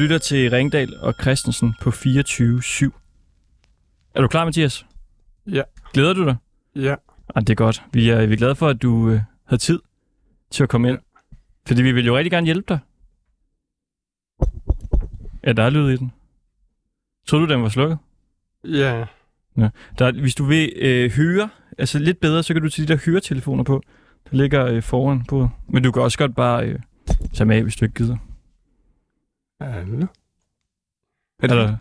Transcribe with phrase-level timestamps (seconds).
[0.00, 2.90] Lytter til Ringdal og Christensen på 24-7.
[4.14, 4.86] Er du klar, Mathias?
[5.46, 5.62] Ja.
[5.92, 6.36] Glæder du dig?
[6.76, 6.94] Ja.
[7.34, 7.82] Ah, det er godt.
[7.92, 9.80] Vi er, vi er glade for, at du øh, havde tid
[10.50, 10.98] til at komme ind.
[11.66, 12.78] Fordi vi vil jo rigtig gerne hjælpe dig.
[15.44, 16.12] Ja, der er lyd i den.
[17.26, 17.98] Tror du, den var slukket?
[19.56, 19.70] Ja.
[19.98, 22.92] Der, er- hvis du vil øh, høre, altså lidt bedre, så kan du tage de
[22.92, 23.82] der høretelefoner på.
[24.30, 25.48] Der ligger øh, foran på.
[25.68, 26.78] Men du kan også godt bare øh,
[27.34, 28.16] tage med af, hvis du ikke gider.
[29.60, 30.06] Hallo?
[31.42, 31.76] Er der,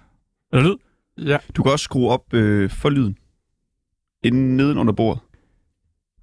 [0.51, 0.77] er der lyd?
[1.17, 1.37] Ja.
[1.55, 3.17] Du kan også skrue op øh, for lyden.
[4.23, 5.21] Inden neden under bordet.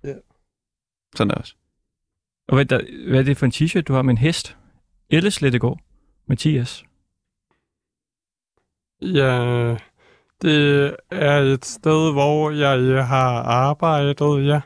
[0.05, 0.15] Ja.
[1.15, 1.55] Sådan der også.
[2.48, 4.56] Og hvad, der, hvad er det for en t-shirt, du har med en hest?
[5.10, 5.80] Elle Slettegaard.
[6.27, 6.84] Mathias.
[9.02, 9.77] Ja.
[10.43, 14.60] Det er et sted, hvor jeg har arbejdet, ja.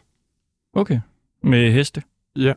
[0.73, 1.01] Okay.
[1.43, 2.03] Med heste?
[2.37, 2.55] Ja.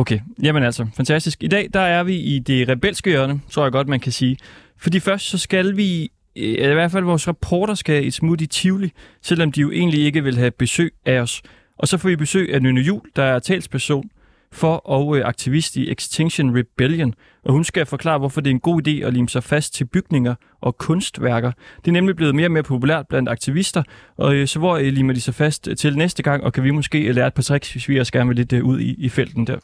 [0.00, 1.42] Okay, jamen altså, fantastisk.
[1.42, 4.36] I dag, der er vi i det rebelske hjørne, tror jeg godt, man kan sige.
[4.76, 8.46] Fordi først så skal vi, eh, i hvert fald vores reporter skal et smut i
[8.46, 8.92] Tivoli,
[9.22, 11.42] selvom de jo egentlig ikke vil have besøg af os.
[11.78, 14.10] Og så får vi besøg af Nynne Jul, der er talsperson
[14.52, 17.14] for og eh, aktivist i Extinction Rebellion.
[17.44, 19.84] Og hun skal forklare, hvorfor det er en god idé at lime sig fast til
[19.84, 21.52] bygninger og kunstværker.
[21.76, 23.82] Det er nemlig blevet mere og mere populært blandt aktivister,
[24.16, 27.12] og eh, så hvor limer de sig fast til næste gang, og kan vi måske
[27.12, 29.58] lære et par tricks, hvis vi også gerne vil lidt ud i, i felten der.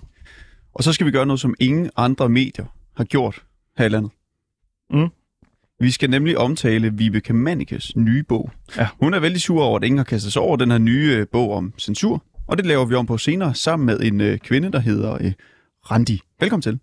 [0.77, 2.65] Og så skal vi gøre noget, som ingen andre medier
[2.97, 3.43] har gjort
[3.79, 4.11] her i landet.
[4.91, 5.09] Mm.
[5.81, 8.51] Vi skal nemlig omtale Vibeke Mannikes nye bog.
[8.77, 8.89] Ja.
[9.01, 11.27] Hun er vældig sur over, at ingen har kastet sig over den her nye øh,
[11.33, 12.23] bog om censur.
[12.47, 15.33] Og det laver vi om på senere, sammen med en øh, kvinde, der hedder øh,
[15.91, 16.21] Randi.
[16.41, 16.79] Velkommen til.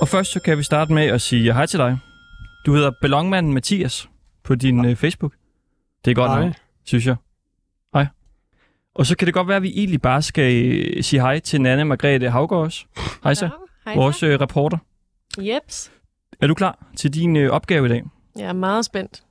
[0.00, 1.98] Og først så kan vi starte med at sige hej til dig.
[2.66, 4.08] Du hedder Ballonmanden Mathias
[4.42, 5.34] på din øh, Facebook.
[6.04, 6.44] Det er godt Hej.
[6.44, 6.54] nok,
[6.84, 7.16] synes jeg.
[7.94, 8.06] Hej.
[8.94, 11.60] Og så kan det godt være, at vi egentlig bare skal øh, sige hej til
[11.60, 12.84] Nanne Margrethe Havgaard også.
[13.24, 13.48] Hej så,
[13.84, 13.94] Hej.
[13.94, 14.78] vores øh, reporter.
[15.38, 15.92] Jeps.
[16.40, 18.04] Er du klar til din øh, opgave i dag?
[18.36, 19.22] Jeg er meget spændt.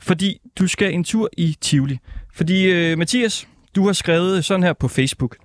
[0.00, 1.98] Fordi du skal en tur i Tivoli.
[2.32, 5.36] Fordi øh, Mathias, du har skrevet sådan her på Facebook.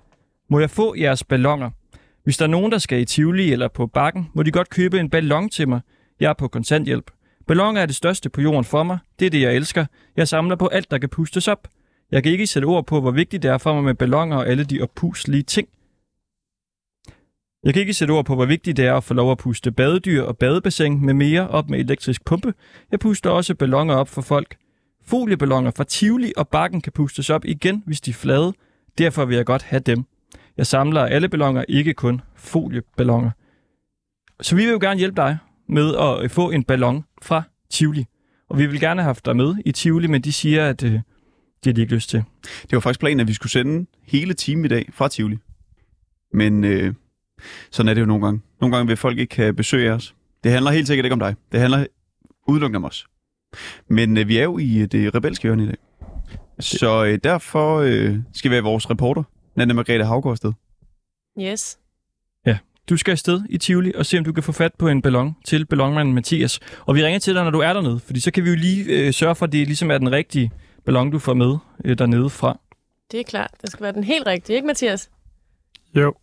[0.50, 1.70] Må jeg få jeres ballonger?
[2.24, 5.00] Hvis der er nogen, der skal i Tivoli eller på bakken, må de godt købe
[5.00, 5.80] en ballon til mig.
[6.20, 7.10] Jeg er på kontanthjælp.
[7.46, 8.98] Ballonger er det største på jorden for mig.
[9.18, 9.86] Det er det, jeg elsker.
[10.16, 11.68] Jeg samler på alt, der kan pustes op.
[12.10, 14.46] Jeg kan ikke sætte ord på, hvor vigtigt det er for mig med ballonger og
[14.48, 15.68] alle de opuslige ting.
[17.64, 19.72] Jeg kan ikke sætte ord på, hvor vigtigt det er at få lov at puste
[19.72, 22.54] badedyr og badebassin med mere op med elektrisk pumpe.
[22.90, 24.56] Jeg puster også ballonger op for folk.
[25.06, 28.52] Folieballoner fra Tivoli og Bakken kan pustes op igen, hvis de er flade.
[28.98, 30.04] Derfor vil jeg godt have dem.
[30.56, 33.30] Jeg samler alle ballonger, ikke kun folieballoner.
[34.40, 35.38] Så vi vil jo gerne hjælpe dig
[35.68, 38.04] med at få en ballon fra Tivoli.
[38.48, 40.90] Og vi vil gerne have haft dig med i Tivoli, men de siger, at øh,
[40.90, 41.02] det
[41.64, 42.24] har de ikke lyst til.
[42.62, 45.38] Det var faktisk planen, at vi skulle sende hele timen i dag fra Tivoli.
[46.32, 46.94] Men øh,
[47.70, 48.40] sådan er det jo nogle gange.
[48.60, 50.14] Nogle gange vil folk ikke have besøg af os.
[50.44, 51.34] Det handler helt sikkert ikke om dig.
[51.52, 51.86] Det handler
[52.48, 53.06] udelukkende om os.
[53.88, 55.76] Men øh, vi er jo i øh, det rebelske hjørne i dag.
[56.60, 59.22] Så øh, derfor øh, skal vi have vores reporter,
[59.56, 60.52] Nanne Margrethe Havgaard, afsted.
[61.40, 61.78] Yes.
[62.88, 65.36] Du skal afsted i Tivoli og se, om du kan få fat på en ballon
[65.44, 66.60] til ballonmanden Mathias.
[66.86, 68.84] Og vi ringer til dig, når du er dernede, fordi så kan vi jo lige
[68.84, 70.50] øh, sørge for, at det ligesom er den rigtige
[70.84, 72.58] ballon, du får med øh, dernede fra.
[73.12, 73.50] Det er klart.
[73.62, 75.10] Det skal være den helt rigtige, ikke Mathias?
[75.96, 76.14] Jo.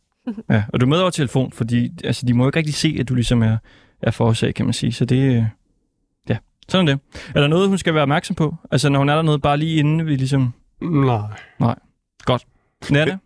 [0.50, 2.98] Ja, og du er med over telefon, fordi altså, de må jo ikke rigtig se,
[3.00, 3.58] at du ligesom er,
[4.02, 4.94] er forårsag, kan man sige.
[4.94, 5.44] Så det, øh,
[6.30, 6.38] ja,
[6.70, 7.02] sådan er det.
[7.36, 8.56] Er der noget, hun skal være opmærksom på?
[8.72, 10.54] Altså, når hun er dernede, bare lige inden vi ligesom...
[11.60, 11.76] Nej.
[12.92, 13.20] Nanne?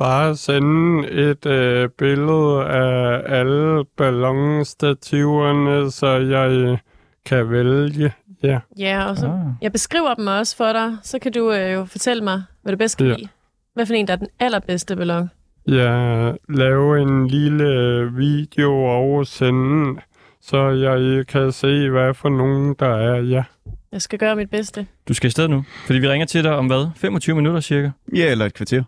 [0.00, 6.78] Bare sende et øh, billede af alle ballonstativerne, så jeg øh,
[7.26, 8.12] kan vælge.
[8.42, 8.58] Ja.
[8.78, 9.32] Ja, og så Ah.
[9.62, 10.96] jeg beskriver dem også for dig.
[11.02, 13.14] Så kan du øh, jo fortælle mig, hvad du bedst kan Ja.
[13.14, 13.28] lide.
[13.74, 15.30] Hvad for en, der er den allerbedste ballon?
[15.66, 20.00] Jeg laver en lille video og sende,
[20.42, 23.14] så jeg kan se, hvad for nogen der er.
[23.22, 23.44] Ja.
[23.92, 24.86] Jeg skal gøre mit bedste.
[25.08, 26.86] Du skal afsted nu, fordi vi ringer til dig om hvad?
[26.96, 27.90] 25 minutter cirka?
[28.16, 28.82] Ja, eller et kvarter.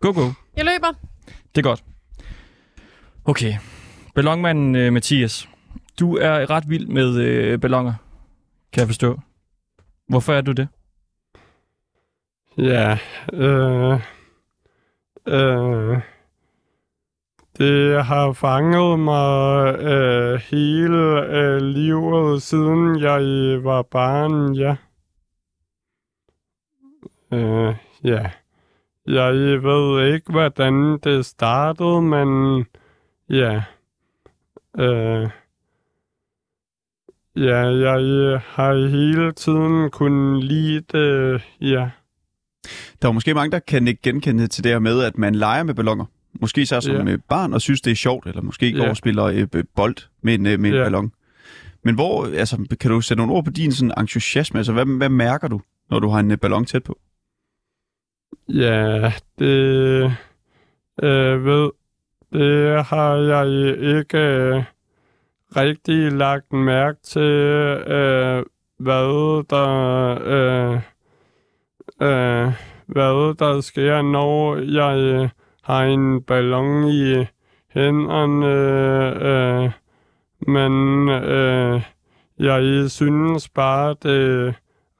[0.00, 0.32] Go, go.
[0.56, 0.92] Jeg løber.
[1.54, 1.84] Det er godt.
[3.24, 3.54] Okay.
[4.14, 5.48] Ballonmanden øh, Mathias,
[6.00, 7.94] du er ret vild med øh, ballonger,
[8.72, 9.20] kan jeg forstå.
[10.08, 10.68] Hvorfor er du det?
[12.58, 12.98] Ja.
[13.32, 14.00] Øh,
[15.26, 16.00] øh,
[17.58, 23.20] det har fanget mig øh, hele øh, livet, siden jeg
[23.64, 24.76] var barn, ja.
[27.32, 28.30] Øh, ja.
[29.06, 29.32] Jeg
[29.62, 32.64] ved ikke, hvordan det startede, men
[33.30, 33.62] ja.
[34.78, 35.28] Øh,
[37.36, 41.90] Ja, jeg øh, har hele tiden kunnet lide det, ja.
[43.02, 45.62] Der er måske mange, der kan ikke genkende til det her med, at man leger
[45.62, 46.04] med ballonger.
[46.40, 47.10] Måske så som Ja.
[47.10, 47.16] ja.
[47.28, 48.90] barn og synes, det er sjovt, eller måske går Ja.
[48.90, 50.82] og spiller øh, bold med en, øh, med en Ja.
[50.82, 51.12] ballon.
[51.84, 54.58] Men hvor, altså, kan du sætte nogle ord på din sådan, entusiasme?
[54.58, 55.60] Altså, hvad, hvad mærker du,
[55.90, 56.98] når du har en øh, ballon tæt på?
[58.48, 60.16] Ja, det
[61.02, 61.70] øh, ved,
[62.32, 63.46] det har jeg
[63.98, 64.62] ikke øh,
[65.56, 68.44] rigtig lagt mærke til, øh,
[68.78, 70.80] hvad der øh,
[72.02, 72.52] øh,
[72.86, 75.28] hvad der sker, når jeg øh,
[75.62, 77.26] har en ballon i
[77.68, 78.46] hænderne,
[79.26, 79.70] øh,
[80.40, 81.82] men øh,
[82.38, 84.52] jeg synes bare, det er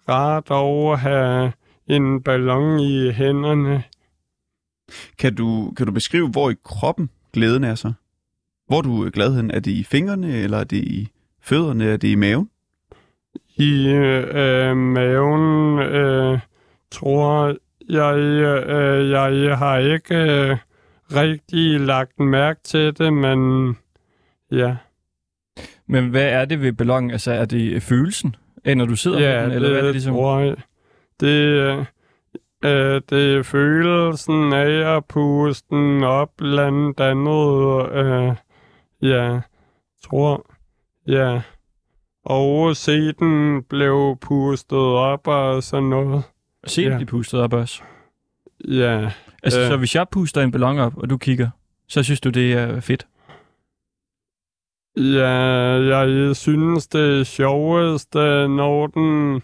[0.09, 1.53] rart at have
[1.89, 3.83] en ballon i hænderne.
[5.19, 7.93] Kan du, kan du beskrive, hvor i kroppen glæden er så?
[8.69, 9.51] Hvor er du er glad hen?
[9.51, 11.09] Er det i fingrene, eller er det i
[11.41, 12.51] fødderne, er det i maven?
[13.57, 16.39] I øh, maven øh,
[16.91, 17.57] tror
[17.89, 19.11] jeg, øh,
[19.45, 20.57] jeg har ikke øh,
[21.13, 23.71] rigtig lagt mærke til det, men
[24.51, 24.77] ja.
[25.87, 27.11] Men hvad er det ved ballonen?
[27.11, 28.37] Altså, er det følelsen,
[28.77, 29.53] når du sidder Ja, med den?
[29.53, 30.15] Eller det, hvad er det ligesom?
[30.15, 30.57] tror jeg.
[31.21, 31.87] Det,
[32.65, 37.93] øh, det er følelsen af at puste den op, blandt andet.
[37.93, 38.35] Øh,
[39.11, 39.41] ja,
[40.05, 40.51] tror.
[41.07, 41.41] Ja.
[42.25, 46.23] Og se den blev pustet op og sådan noget.
[46.67, 46.89] Se, ja.
[46.89, 46.99] ja.
[46.99, 47.83] de pustet op også.
[48.69, 49.11] Ja,
[49.43, 49.67] Altså, Øh.
[49.67, 51.49] så hvis jeg puster en ballon op, og du kigger,
[51.89, 53.07] så synes du, det er fedt?
[54.97, 55.29] ja
[55.97, 59.43] jeg synes det er sjovest, øh, når den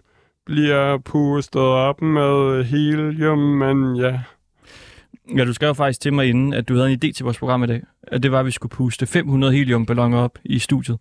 [0.52, 4.20] bliver pustet op med helium, men ja.
[5.36, 7.62] Ja, du skrev faktisk til mig inden, at du havde en idé til vores program
[7.64, 7.82] i dag.
[8.02, 10.98] At det var, at vi skulle puste 500 heliumballoner op i studiet.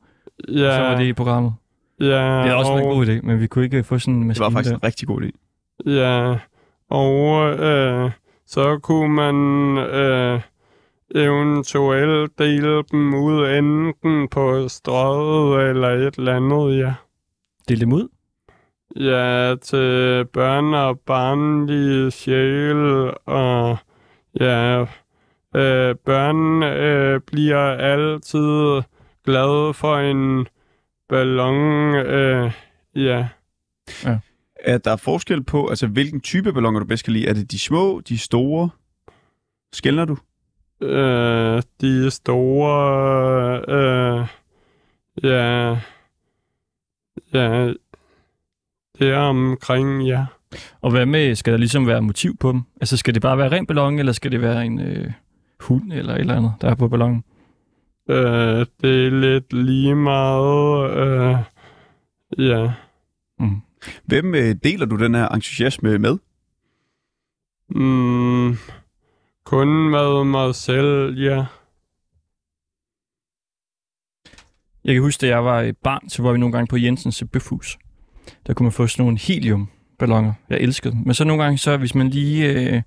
[0.50, 0.53] Ja.
[0.75, 1.53] Så var det i programmet.
[2.00, 4.19] ja, Det er også en og- god idé, men vi kunne ikke få sådan en
[4.19, 4.77] Det maskine var faktisk der.
[4.77, 5.31] en rigtig god idé.
[5.92, 6.36] Ja,
[6.89, 8.12] og øh,
[8.47, 9.36] så kunne man
[9.77, 10.39] øh,
[11.15, 16.94] eventuelt dele dem ud enten på strøget eller et eller andet, ja.
[17.69, 18.07] Del dem ud.
[18.96, 23.78] Ja, til børn og barnlige sjæl, og
[24.40, 24.82] ja,
[25.56, 28.82] øh, børn øh, bliver altid
[29.26, 30.48] glade for en
[31.10, 32.52] ballon, øh,
[32.96, 33.28] ja.
[34.56, 37.28] Er der forskel på, altså hvilken type balloner du bedst kan lide?
[37.28, 38.70] Er det de små, de store?
[39.74, 40.18] Skældner du?
[40.86, 44.28] Øh, de store, øh,
[45.24, 45.78] ja,
[47.34, 47.74] ja,
[49.01, 50.25] det er omkring, ja.
[50.81, 52.62] Og hvad med, skal der ligesom være motiv på dem?
[52.81, 55.12] Altså, skal det bare være ren ballon, eller skal det være en øh,
[55.59, 57.24] hund eller et eller andet, der er på ballonen?
[58.09, 61.38] Øh, det er lidt lige meget, øh,
[62.48, 62.74] ja.
[63.39, 63.62] Mm.
[64.06, 66.18] Hvem øh, deler du den her entusiasme med?
[67.69, 68.57] Mm,
[69.45, 71.45] kun med mig selv, ja.
[74.86, 77.23] Jeg kan huske, da jeg var et barn, så var vi nogle gange på Jensens
[77.31, 77.78] Bøfhus.
[78.47, 80.33] Der kunne man få sådan nogle heliumballoner.
[80.50, 81.02] Jeg elskede dem.
[81.06, 82.81] Men så nogle gange, så hvis man lige øh,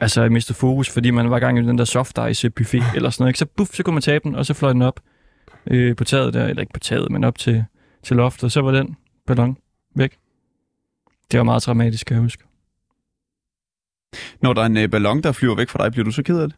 [0.00, 3.10] altså mistede fokus, fordi man var i gang i den der soft ice buffet eller
[3.10, 3.38] sådan noget, ikke?
[3.38, 5.00] så buff, så kunne man tabe den, og så fløj den op
[5.66, 7.64] øh, på taget der, eller ikke på taget, men op til,
[8.02, 9.56] til loftet, og så var den ballon
[9.96, 10.16] væk.
[11.30, 12.44] Det var meget dramatisk, kan jeg huske.
[14.40, 16.38] Når der er en øh, ballon, der flyver væk fra dig, bliver du så ked
[16.40, 16.56] af det?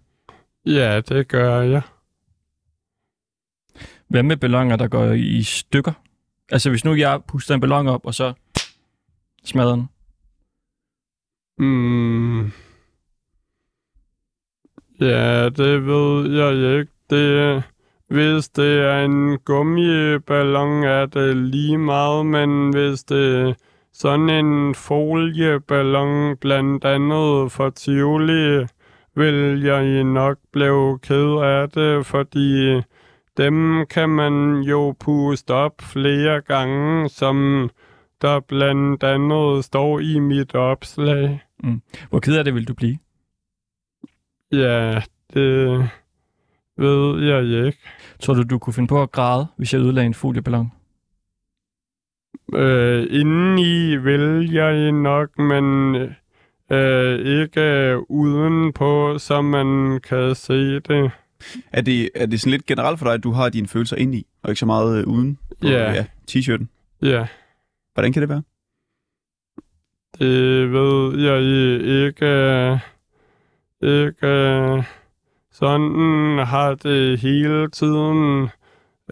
[0.67, 1.83] Ja, det gør jeg.
[4.09, 5.93] Hvad med balloner, der går i stykker?
[6.51, 8.33] Altså hvis nu jeg puster en ballon op, og så
[9.45, 9.89] smadrer den.
[11.59, 12.53] Mm.
[15.01, 16.93] Ja, det ved jeg ikke.
[17.11, 17.63] Det,
[18.09, 23.55] hvis det er en gummiballon, er det lige meget, men hvis det er
[23.93, 28.67] sådan en folieballon, blandt andet for Tivoli,
[29.15, 32.81] vil jeg nok blive ked af det, fordi
[33.37, 37.71] dem kan man jo puste op flere gange, som
[38.23, 41.43] der blandt andet står i mit opslag.
[42.11, 42.99] Hvor ked af det vil du blive?
[44.53, 45.03] Ja,
[45.35, 45.91] det
[46.77, 47.79] ved jeg ikke.
[48.21, 50.73] Tror du, du kunne finde på at græde, hvis jeg ødelagde en folieballon?
[52.55, 55.95] Øh, indeni vil jeg nok, men
[56.73, 61.11] øh, ikke udenpå, så man kan se det.
[61.73, 64.15] Er det, er det sådan lidt generelt for dig, at du har dine følelser ind
[64.15, 65.93] i, og ikke så meget øh, uden på Ja.
[65.93, 66.67] ja, t-shirten?
[67.03, 67.27] Ja,
[67.95, 68.43] Hvordan kan det være?
[70.19, 71.41] det ved jeg
[72.07, 72.27] ikke.
[73.83, 74.43] Ikke
[75.53, 78.43] sådan har det hele tiden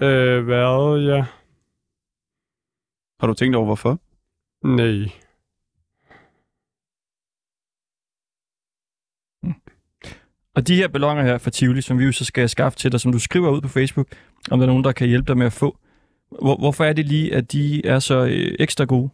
[0.03, 1.25] øh, været, ja.
[3.21, 3.99] Har du tænkt over, hvorfor?
[4.67, 5.11] Nej.
[10.55, 13.01] Og de her ballonger her fra Tivoli, som vi jo så skal skaffe til dig,
[13.01, 14.07] som du skriver ud på Facebook,
[14.51, 15.79] om der er nogen, der kan hjælpe dig med at få.
[16.43, 19.11] Hvor, hvorfor er det lige, at de er så øh, ekstra gode?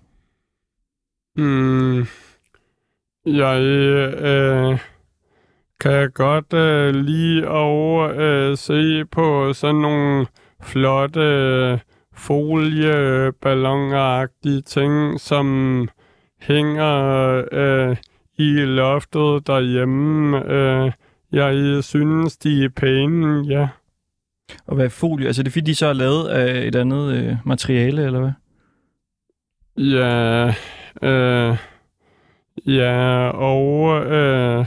[1.36, 2.06] Mm,
[3.26, 4.78] jeg øh,
[5.80, 10.26] kan godt øh, lige over øh, se på sådan nogle
[10.62, 11.78] flotte øh,
[12.14, 15.88] folieballonagtige ting, som
[16.40, 17.96] hænger øh,
[18.38, 20.52] i loftet derhjemme.
[20.52, 20.92] Øh,
[21.32, 23.68] jeg synes, de er pæne, ja.
[24.66, 25.26] Og hvad er folie?
[25.26, 28.32] Altså er det fordi, de så er lavet af et andet øh, materiale, eller hvad?
[29.76, 30.54] Ja,
[31.08, 31.56] øh,
[32.66, 34.66] ja, og øh,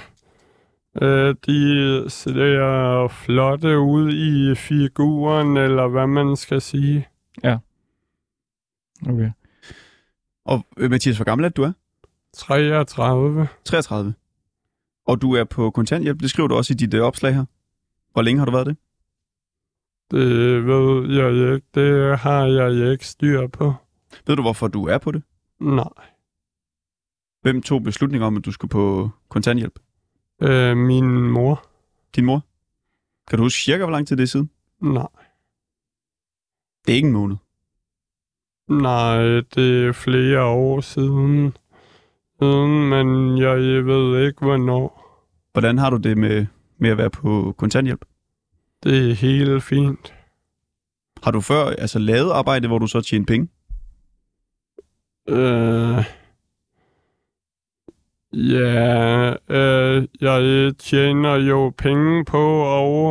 [1.01, 7.07] øh, de ser flotte ud i figuren, eller hvad man skal sige.
[9.09, 9.31] Okay.
[10.45, 11.71] Og øh, Mathias, hvor gammel er du er?
[12.33, 13.47] 33.
[13.65, 14.13] 33.
[15.05, 16.19] Og du er på kontanthjælp.
[16.19, 17.45] Det skriver du også i dit øh, opslag her.
[18.11, 18.77] Hvor længe har du været det?
[20.11, 21.67] Det ved jeg ikke.
[21.75, 23.73] Det har jeg ikke styr på.
[24.27, 25.23] Ved du, hvorfor du er på det?
[25.59, 26.09] Nej.
[27.41, 29.79] Hvem tog beslutningen om, at du skulle på kontanthjælp?
[30.41, 31.69] Øh, min mor?
[32.15, 32.45] Din mor?
[33.27, 34.49] Kan du huske cirka, hvor lang tid det er siden?
[34.81, 35.07] Nej.
[36.85, 37.35] Det er ikke en måned.
[38.67, 39.17] Nej,
[39.55, 41.57] det er flere år siden.
[42.43, 44.99] Siden men jeg ved ikke, hvornår.
[45.53, 46.45] Hvordan har du det med,
[46.77, 48.05] med at være på kontanthjælp?
[48.83, 50.13] Det er helt fint.
[51.23, 53.47] Har du før altså, lavet arbejde, hvor du så tjener penge?
[55.29, 56.03] Øh,
[58.33, 62.43] ja, øh, jeg tjener jo penge på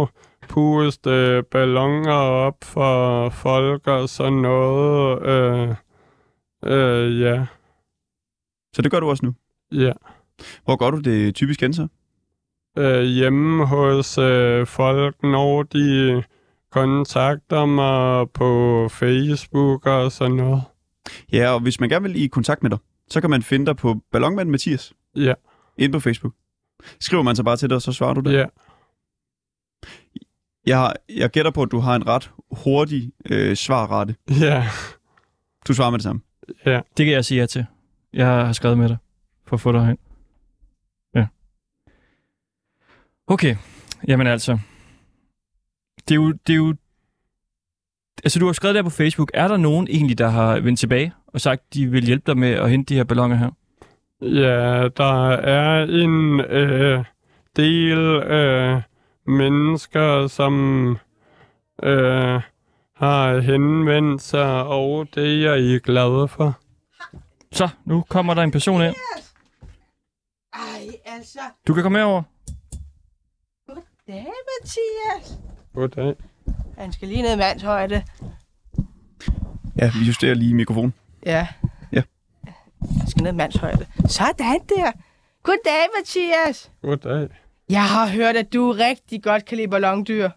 [0.02, 0.08] at
[0.48, 2.12] puste ballonger
[2.46, 5.22] op for folk og sådan noget.
[5.22, 5.74] Øh,
[6.64, 7.46] øh, ja,
[8.74, 9.34] Så det gør du også nu.
[9.72, 9.92] ja.
[10.64, 11.86] Hvor gør du det typisk hen så?
[12.78, 16.22] Øh, hjemme hos øh, folk, når de
[16.70, 20.62] kontakter mig på Facebook og sådan noget.
[21.32, 22.78] Ja, og hvis man gerne vil i kontakt med dig,
[23.10, 25.34] så kan man finde dig på Ballonmand Mathias Ja,
[25.78, 26.32] inde på Facebook.
[27.00, 28.32] Skriver man så bare til dig, så svarer du det.
[28.32, 28.44] ja.
[30.66, 34.14] Jeg, har, jeg gætter på, at du har en ret hurtig øh, svarrette.
[34.40, 34.68] Ja,
[35.68, 36.22] Du svarer med det samme.
[36.66, 36.80] ja.
[36.96, 37.66] Det kan jeg sige ja til.
[38.12, 38.96] Jeg har skrevet med dig
[39.46, 39.98] for at få dig hen.
[41.14, 41.26] Ja.
[43.26, 43.56] Okay.
[44.08, 44.58] Jamen altså.
[46.08, 46.32] Det er jo...
[46.46, 46.74] Det er jo
[48.24, 49.30] altså, du har skrevet der på Facebook.
[49.34, 52.50] Er der nogen egentlig, der har vendt tilbage og sagt, de vil hjælpe dig med
[52.50, 53.50] at hente de her ballonger her?
[54.22, 57.04] Ja, der er en øh,
[57.56, 58.80] del øh,
[59.26, 60.90] mennesker, som
[61.82, 62.40] øh,
[62.96, 66.61] har henvendt sig, og det er jeg glad for.
[67.52, 68.94] Så, nu kommer der en person ind.
[70.52, 71.40] Ej, altså.
[71.66, 72.22] Du kan komme herover.
[73.66, 75.38] Goddag, Mathias.
[75.74, 76.14] Goddag.
[76.78, 78.04] Han skal lige ned i mandshøjde.
[79.78, 80.94] Ja, vi justerer lige mikrofonen.
[81.26, 81.46] Ja.
[81.92, 82.02] Ja.
[82.98, 83.86] Han skal ned i mandshøjde.
[84.06, 84.92] Sådan der.
[85.42, 86.70] Goddag, Mathias.
[86.82, 87.28] Goddag.
[87.68, 90.30] Jeg har hørt, at du rigtig godt kan lide ballondyr.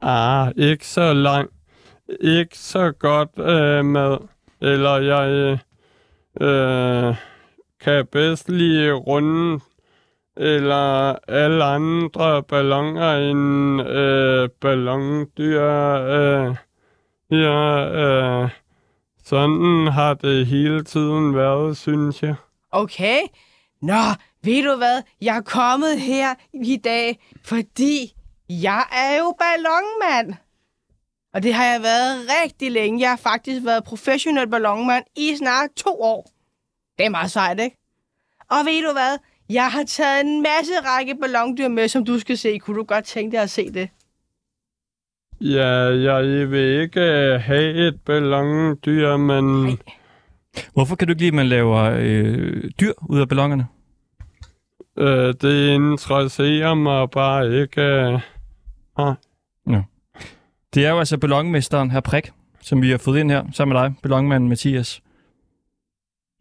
[0.00, 1.52] Ah, ikke så langt.
[2.20, 4.16] Ikke så godt øh, med.
[4.60, 5.58] Eller jeg øh,
[6.40, 7.16] Øh,
[7.80, 9.60] kan bedst lide runde
[10.36, 15.62] eller alle andre ballonger end øh, ballondyr.
[15.94, 16.56] Øh,
[17.30, 18.50] ja, øh,
[19.24, 22.34] sådan har det hele tiden været, synes jeg.
[22.72, 23.20] Okay.
[23.82, 24.02] Nå,
[24.44, 25.02] ved du hvad?
[25.20, 26.34] Jeg er kommet her
[26.64, 28.12] i dag, fordi
[28.48, 30.34] jeg er jo ballonmand.
[31.34, 33.00] Og det har jeg været rigtig længe.
[33.00, 36.30] Jeg har faktisk været professionel ballonmand i snart to år.
[36.98, 37.76] Det er meget sejt, ikke?
[38.50, 39.18] Og ved du hvad?
[39.50, 42.58] Jeg har taget en masse række ballondyr med, som du skal se.
[42.58, 43.88] Kunne du godt tænke dig at se det?
[45.40, 45.68] Ja,
[46.12, 49.44] jeg vil ikke øh, have et ballondyr, men...
[49.64, 49.76] Nej.
[50.72, 53.66] Hvorfor kan du ikke lide, at man laver øh, dyr ud af ballongerne?
[54.98, 57.82] Øh, det interesserer mig bare ikke.
[57.82, 58.20] Øh.
[60.74, 63.82] Det er jo altså ballonmesteren her Prik, som vi har fået ind her, sammen med
[63.82, 65.02] dig, ballonmanden Mathias.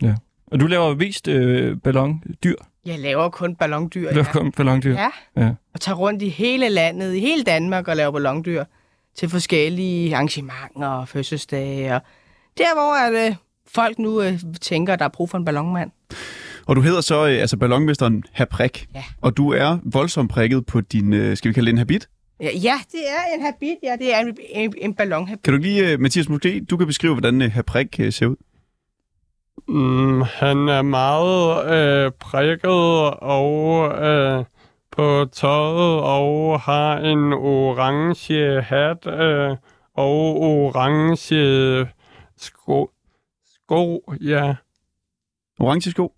[0.01, 0.15] Ja.
[0.51, 2.55] Og du laver vist øh, ballondyr.
[2.85, 4.09] Jeg laver kun ballondyr.
[4.09, 4.93] Du laver kun ballondyr.
[4.93, 5.09] Ja.
[5.37, 5.51] Ja.
[5.73, 8.63] Og tager rundt i hele landet, i hele Danmark og laver ballondyr
[9.15, 11.95] til forskellige arrangementer og fødselsdage.
[11.95, 12.01] Og
[12.57, 13.35] der, hvor at, øh,
[13.67, 15.91] folk nu øh, tænker, at der er brug for en ballonmand.
[16.65, 18.87] Og du hedder så øh, altså ballonmesteren Herr Prik.
[18.95, 19.03] Ja.
[19.21, 22.09] Og du er voldsomt prikket på din, øh, skal vi kalde det en habit?
[22.39, 23.77] Ja, ja, det er en habit.
[23.83, 25.43] Ja, det er en, en, en ballonhabit.
[25.43, 28.35] Kan du lige, uh, Mathias, måske du kan beskrive, hvordan uh, Haprik uh, ser ud?
[29.67, 32.71] Mm, han er meget øh, prikket
[33.21, 34.45] og øh,
[34.91, 39.57] på tøjet og har en orange hat øh,
[39.93, 41.87] og orange
[42.37, 42.89] sko.
[43.53, 44.55] Sko, ja.
[45.59, 46.13] Orange sko?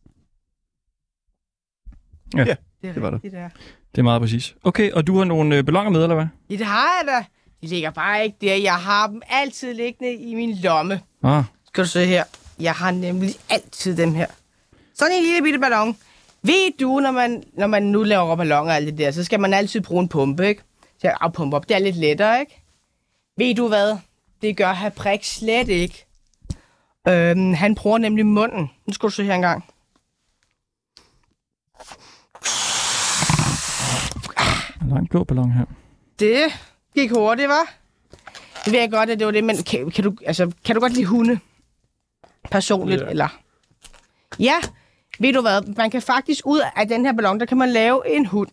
[2.32, 2.56] Det, er
[2.94, 3.34] det var det.
[3.34, 3.50] ja.
[3.92, 4.56] Det er meget præcis.
[4.64, 6.26] Okay, og du har nogle øh, ballonger med, eller hvad?
[6.50, 7.26] Ja, det har jeg da.
[7.62, 8.56] De ligger bare ikke der.
[8.56, 11.02] Jeg har dem altid liggende i min lomme.
[11.24, 12.24] Ah, Skal du se her.
[12.60, 14.26] Jeg har nemlig altid dem her.
[14.96, 15.98] Sådan en lille bitte ballon.
[16.44, 19.40] Ved du, når man, når man nu laver balloner og alt det der, så skal
[19.40, 20.62] man altid bruge en pumpe, ikke?
[21.02, 21.70] Til at afpumpe op.
[21.70, 22.62] Det er lidt lettere, ikke?
[23.38, 23.98] Ved du hvad?
[24.42, 26.06] Det gør Haprik slet ikke.
[27.08, 28.70] Øhm, han bruger nemlig munden.
[28.88, 29.64] Nu skal du se her engang.
[34.92, 35.66] En lang blå ballon her.
[36.20, 36.40] Det
[36.96, 37.74] gik hurtigt, var.
[38.66, 40.82] Det ved jeg godt, at det var det, men kan, kan, du, altså, kan du
[40.82, 41.40] godt lide hunde?
[42.52, 43.08] Personligt, Ja.
[43.10, 43.28] eller?
[44.40, 44.56] Ja,
[45.20, 45.76] ved du hvad?
[45.78, 48.50] Man kan faktisk ud af den her ballon, der kan man lave en hund.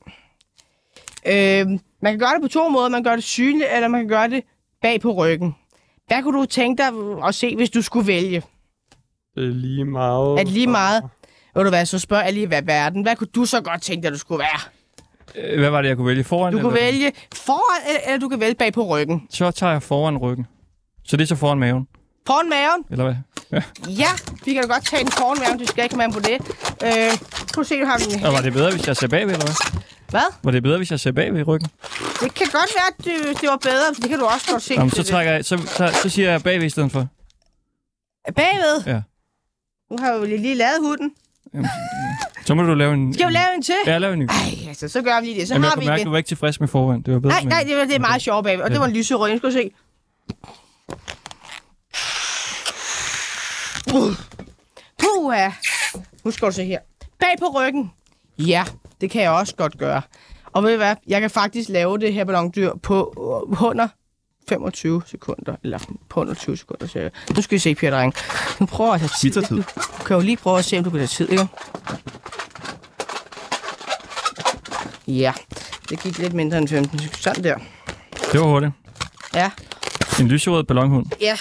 [1.27, 1.67] Øh,
[2.03, 2.89] man kan gøre det på to måder.
[2.89, 4.45] Man kan gøre det synligt, eller man kan gøre det
[4.83, 5.55] bag på ryggen.
[6.07, 6.93] Hvad kunne du tænke dig
[7.27, 8.43] at se, hvis du skulle vælge?
[9.35, 10.41] Det er lige meget.
[10.41, 11.05] Er det lige meget?
[11.55, 13.03] Ved du hvad, så spørger jeg lige, hvad verden.
[13.03, 14.61] Hvad kunne du så godt tænke dig, du skulle være?
[15.35, 16.53] Øh, Hvad var det, jeg kunne vælge foran?
[16.53, 16.93] Du kunne eller?
[16.93, 19.23] vælge foran, eller- eller du kan vælge bag på ryggen.
[19.31, 20.47] Så tager jeg foran ryggen.
[21.05, 21.89] Så det er så foran maven,
[22.27, 23.15] Foran maven, eller hvad?
[23.89, 24.09] Ja,
[24.45, 26.35] vi kan da godt tage den foran maven, du skal ikke komme på det.
[26.85, 27.13] Øh,
[27.49, 29.45] skal du se, du har den Og var det bedre, hvis jeg ser bagved, eller
[29.47, 29.81] hvad?
[30.11, 30.35] Hvad?
[30.43, 31.69] Var det bedre, hvis jeg ser bagved i ryggen?
[32.23, 33.95] Det kan godt være, at det, det var bedre.
[34.03, 34.75] Det kan du også godt se.
[34.75, 37.07] Jamen, så trækker jeg, så, så, så siger jeg bagved i stedet for.
[38.37, 38.83] Bagved?
[38.87, 39.01] Ja.
[39.91, 41.11] Nu har vi jo lige lavet hunden.
[42.49, 43.15] Så må du lave en...
[43.15, 43.75] Skal vi lave en til?
[43.87, 44.29] Ja, lave en ny.
[44.29, 45.49] Ej, altså, så gør vi lige det.
[45.49, 47.03] Så Jamen, jeg har kunne vi mærke, du var ikke tilfreds med foran.
[47.03, 48.65] Det var bedre Nej, nej, det, var, det er meget sjovt bagved.
[48.65, 48.81] Og det Ja.
[48.81, 49.31] var en lyserød.
[49.31, 49.71] Nu skal du se.
[53.95, 54.15] Uh.
[54.99, 55.51] Puha.
[56.25, 56.79] Nu skal du se her.
[57.19, 57.91] Bag på ryggen.
[58.39, 58.65] Ja,
[59.01, 60.03] det kan jeg også godt gøre.
[60.53, 60.95] Og ved du hvad?
[61.07, 63.13] Jeg kan faktisk lave det her ballondyr på
[63.53, 63.89] øh, under
[64.49, 65.57] 25 sekunder.
[65.65, 67.11] Eller på under 20 sekunder, jeg.
[67.37, 68.15] Nu skal vi se, Peter Dreng.
[68.61, 69.43] Nu prøver jeg at tage tid.
[69.43, 69.57] Tid.
[69.99, 71.47] Du kan jo lige prøve at se, om du kan tage tid, ikke?
[75.07, 75.33] Ja,
[75.91, 77.19] det gik lidt mindre end 15 sekunder.
[77.19, 77.59] Sådan der.
[78.33, 78.73] Det var hurtigt.
[79.35, 79.51] Ja,
[80.21, 81.07] En lyserød ballonhund.
[81.21, 81.37] ja.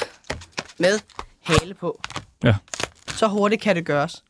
[0.80, 1.00] Med
[1.44, 2.02] hale på.
[2.44, 2.56] Ja.
[3.08, 4.24] Så hurtigt kan det gøres.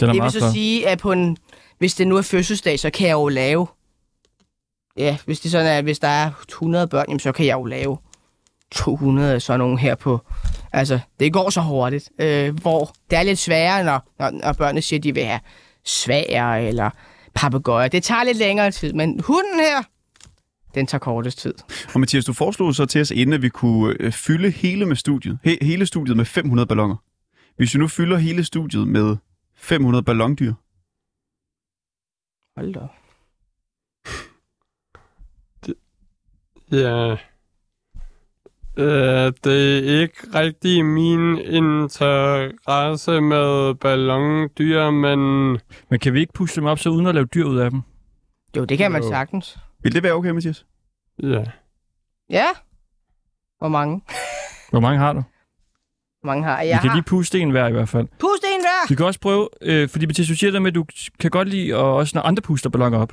[0.00, 0.52] Den er Det vil så flot.
[0.52, 1.36] sige, at på en,
[1.78, 3.66] hvis det nu er fødselsdag, så kan jeg jo lave...
[4.96, 7.64] Ja, hvis det sådan er, hvis der er 100 børn, jamen, så kan jeg jo
[7.64, 7.98] lave
[8.70, 10.20] 200 af sådan nogle her på...
[10.72, 12.10] Altså, det går så hurtigt.
[12.18, 15.40] Øh, hvor det er lidt sværere, når, når, når børnene siger, at de vil have
[15.84, 16.90] svære eller
[17.34, 17.88] papegøjer.
[17.88, 19.82] Det tager lidt længere tid, men hunden her,
[20.74, 21.54] den tager kortest tid.
[21.94, 24.96] Og Mathias, du foreslog så til os inden, at vi kunne øh, fylde hele, med
[24.96, 26.96] studiet, he, hele studiet med 500 ballonger.
[27.56, 29.16] Hvis vi nu fylder hele studiet med
[29.56, 30.52] 500 ballondyr,
[32.56, 32.80] Hold da.
[36.72, 37.16] Ja.
[38.76, 45.18] Øh, det er ikke rigtig min interesse med ballondyr, men
[45.90, 47.80] Men kan vi ikke puste dem op, så uden at lave dyr ud af dem?
[48.56, 49.08] Jo, det kan man Jo.
[49.08, 49.58] sagtens.
[49.82, 50.66] vil det være okay, Mathias?
[51.22, 51.44] ja.
[52.30, 52.44] Ja.
[53.58, 54.00] Hvor mange?
[54.70, 55.22] Hvor mange har du?
[56.20, 56.74] Hvor mange har jeg?
[56.76, 56.96] Vi kan har...
[56.96, 58.06] lige puste en hver i hvert fald.
[58.18, 58.88] Pust en hver!
[58.88, 60.84] Vi kan også prøve, øh, fordi Mathias, du siger der med, at du
[61.20, 63.12] kan godt lide, og også når andre puster ballonger op.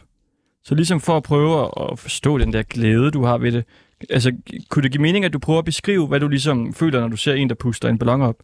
[0.64, 3.66] Så ligesom for at prøve at- forstå den der glæde, du har ved det.
[4.10, 4.32] Altså,
[4.70, 7.18] kunne det give mening, at du prøver at beskrive, hvad du ligesom føler, når du
[7.18, 8.36] ser en, der puster en ballon op?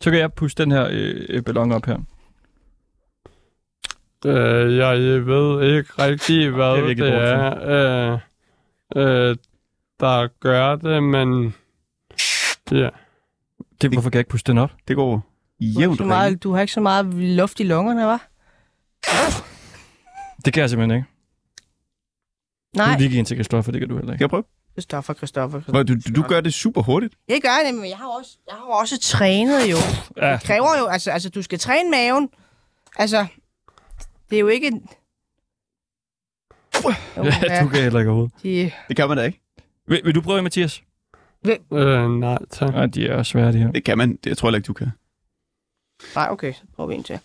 [0.00, 1.98] Så kan jeg puste den her øh, øh, ballon op her.
[4.26, 8.18] Øh, jeg ved ikke rigtig, hvad Det er det, er,
[8.96, 9.36] øh, øh,
[10.00, 11.54] der gør det, men
[12.72, 12.88] ja.
[13.82, 14.70] Det, hvorfor kan jeg ikke puste den op?
[14.88, 17.60] Det går Du har, jævnt ikke så og meget, du har ikke så meget luft
[17.60, 18.18] i lungerne, hva'?
[20.44, 21.08] Det kan jeg simpelthen ikke.
[22.78, 22.86] Nej.
[22.98, 24.22] Du er lige en til Kristoffer, det kan du heller Skal ikke.
[24.22, 24.44] jeg prøve?
[24.72, 25.60] Christoffer, Christoffer.
[25.60, 27.14] Prøv, Du, du, du gør det super hurtigt.
[27.28, 29.76] Det gør det, men jeg har også, jeg har også trænet jo.
[30.16, 32.28] Ja, Det kræver jo, altså, altså du skal træne maven.
[32.96, 33.26] Altså,
[34.30, 34.66] det er jo ikke...
[34.66, 34.88] en-
[36.84, 38.34] Jo, ja, du kan heller ikke overhovedet.
[38.42, 39.40] de, Det kan man da ikke.
[39.86, 40.82] Vil, vil du prøve, Mathias?
[41.72, 42.70] Øh, nej, tak.
[42.74, 43.72] Nej, de er også svære, de her.
[43.72, 44.10] Det kan man.
[44.16, 44.90] Det jeg tror jeg heller ikke, du kan.
[46.14, 47.20] nej, okay, så prøver vi en til.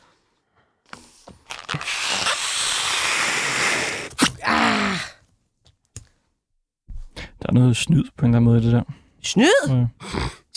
[7.44, 8.82] Der er noget snyd på en eller anden måde i det der.
[9.24, 9.46] snyd?
[9.70, 9.86] Ja.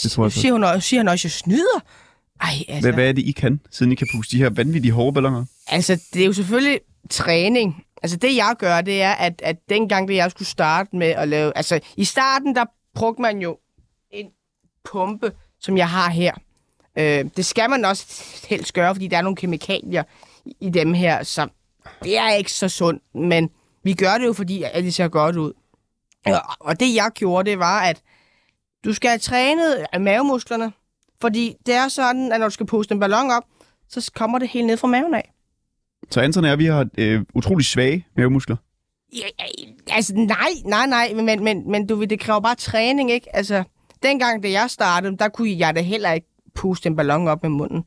[0.03, 0.40] Det tror jeg så.
[0.40, 1.81] Siger, hun også, siger han også, at jeg snyder?
[2.40, 4.92] Ej, altså, Hvad, hvad er det, I kan, siden I kan puste de her vanvittige
[4.92, 5.44] hårde balloner?
[5.68, 7.83] altså, det er jo selvfølgelig træning.
[8.03, 11.29] Altså det jeg gør, det er, at, at dengang det jeg skulle starte med at
[11.29, 11.53] lave...
[11.57, 13.59] Altså i starten, der brugte man jo
[14.11, 14.27] en
[14.92, 16.33] pumpe, som jeg har her.
[16.99, 20.03] Øh, det skal man også helst gøre, fordi der er nogle kemikalier
[20.44, 21.49] i- i dem her, så
[22.03, 23.03] det er ikke så sundt.
[23.14, 23.51] Men
[23.83, 25.53] vi gør det jo, fordi at det ser godt ud.
[26.26, 28.02] Ja, og det jeg gjorde, det var, at
[28.84, 30.72] du skal have trænet mavemusklerne.
[31.20, 33.42] Fordi det er sådan, at når du skal puste en ballon op,
[33.88, 35.32] så kommer det helt ned fra maven af.
[36.10, 38.56] Så Anton jeg, vi har øh, utrolig svage mavemuskler.
[39.12, 39.44] Ja, ja,
[39.90, 43.36] altså nej, nej, nej, men, men, men du ved, det kræver bare træning, ikke?
[43.36, 43.64] Altså,
[44.02, 47.50] dengang, da jeg startede, der kunne jeg da heller ikke puste en ballon op med
[47.50, 47.84] munden.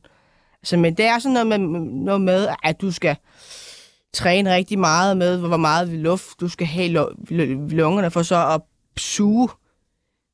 [0.62, 1.58] Altså, men det er sådan noget med,
[2.04, 3.16] noget med, at du skal
[4.12, 8.22] træne rigtig meget med, hvor meget luft du skal have i lu- lu- lungerne, for
[8.22, 8.60] så at
[9.02, 9.48] suge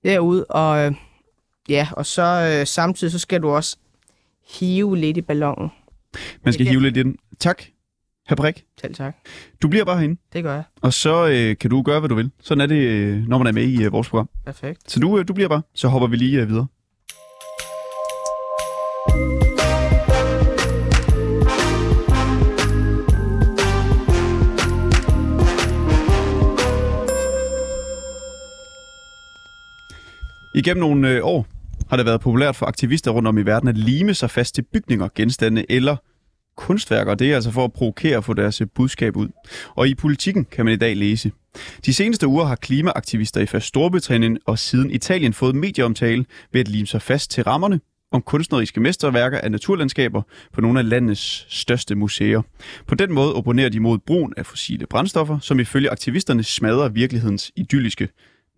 [0.05, 0.93] derud, og øh,
[1.69, 3.77] ja, og så øh, samtidig så skal du også
[4.59, 5.69] hive lidt i ballonen.
[6.45, 7.17] Man skal hive lidt i den.
[7.41, 7.63] Tak,
[8.29, 8.65] herr Brik.
[8.81, 9.17] Selv tak.
[9.63, 10.65] Du bliver bare herinde, Det gør jeg.
[10.83, 12.31] og så øh, kan du gøre, hvad du vil.
[12.41, 14.29] Sådan er det, øh, når man er med i øh, vores program.
[14.45, 14.91] Perfekt.
[14.91, 16.67] Så du, øh, du bliver bare, så hopper vi lige øh, videre.
[30.57, 31.47] Igennem nogle øh, år
[31.91, 34.63] har det været populært for aktivister rundt om i verden at lime sig fast til
[34.63, 35.97] bygninger, genstande eller
[36.57, 37.15] kunstværker.
[37.15, 39.29] Det er altså for at provokere og få deres øh, budskab ud.
[39.75, 41.33] Og i politikken kan man i dag læse.
[41.87, 46.69] De seneste uger har klimaaktivister i først Storbritannien og siden Italien fået medieomtale ved at
[46.69, 47.81] lime sig fast til rammerne
[48.13, 52.43] om kunstneriske mesterværker af naturlandskaber på nogle af landets største museer.
[52.87, 57.53] På den måde opponerer de mod brugen af fossile brændstoffer, som ifølge aktivisterne smadrer virkelighedens
[57.57, 58.09] idylliske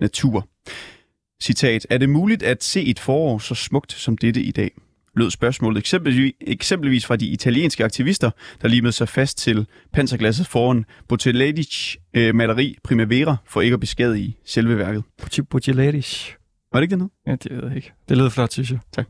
[0.00, 0.48] natur.
[1.42, 4.70] Citat, er det muligt at se et forår så smukt som dette i dag?
[5.18, 8.30] lød spørgsmålet eksempelvis, eksempelvis fra de italienske aktivister,
[8.62, 14.36] der limede sig fast til panserglasset foran Botticelli's øh, maleri Primavera for ikke at beskadige
[14.44, 15.02] selve værket.
[15.50, 16.36] Butchiladish.
[16.72, 17.12] Var det ikke det noget?
[17.26, 17.92] Ja, det ved jeg ikke.
[18.08, 19.04] Det lyder flot, synes jeg.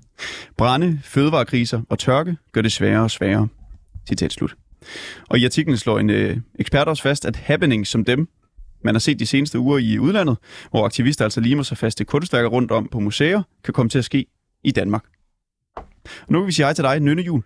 [0.57, 3.49] Brænde, fødevarekriser og tørke gør det sværere og sværere.
[4.09, 4.55] Citat slut.
[5.29, 8.29] Og i artiklen slår en øh, ekspert også fast, at happenings som dem,
[8.83, 10.37] man har set de seneste uger i udlandet,
[10.71, 13.99] hvor aktivister altså limer sig fast til kunstværker rundt om på museer, kan komme til
[13.99, 14.27] at ske
[14.65, 15.05] i Danmark.
[15.77, 17.43] Og nu vil vi sige hej til dig, Nynne Jul,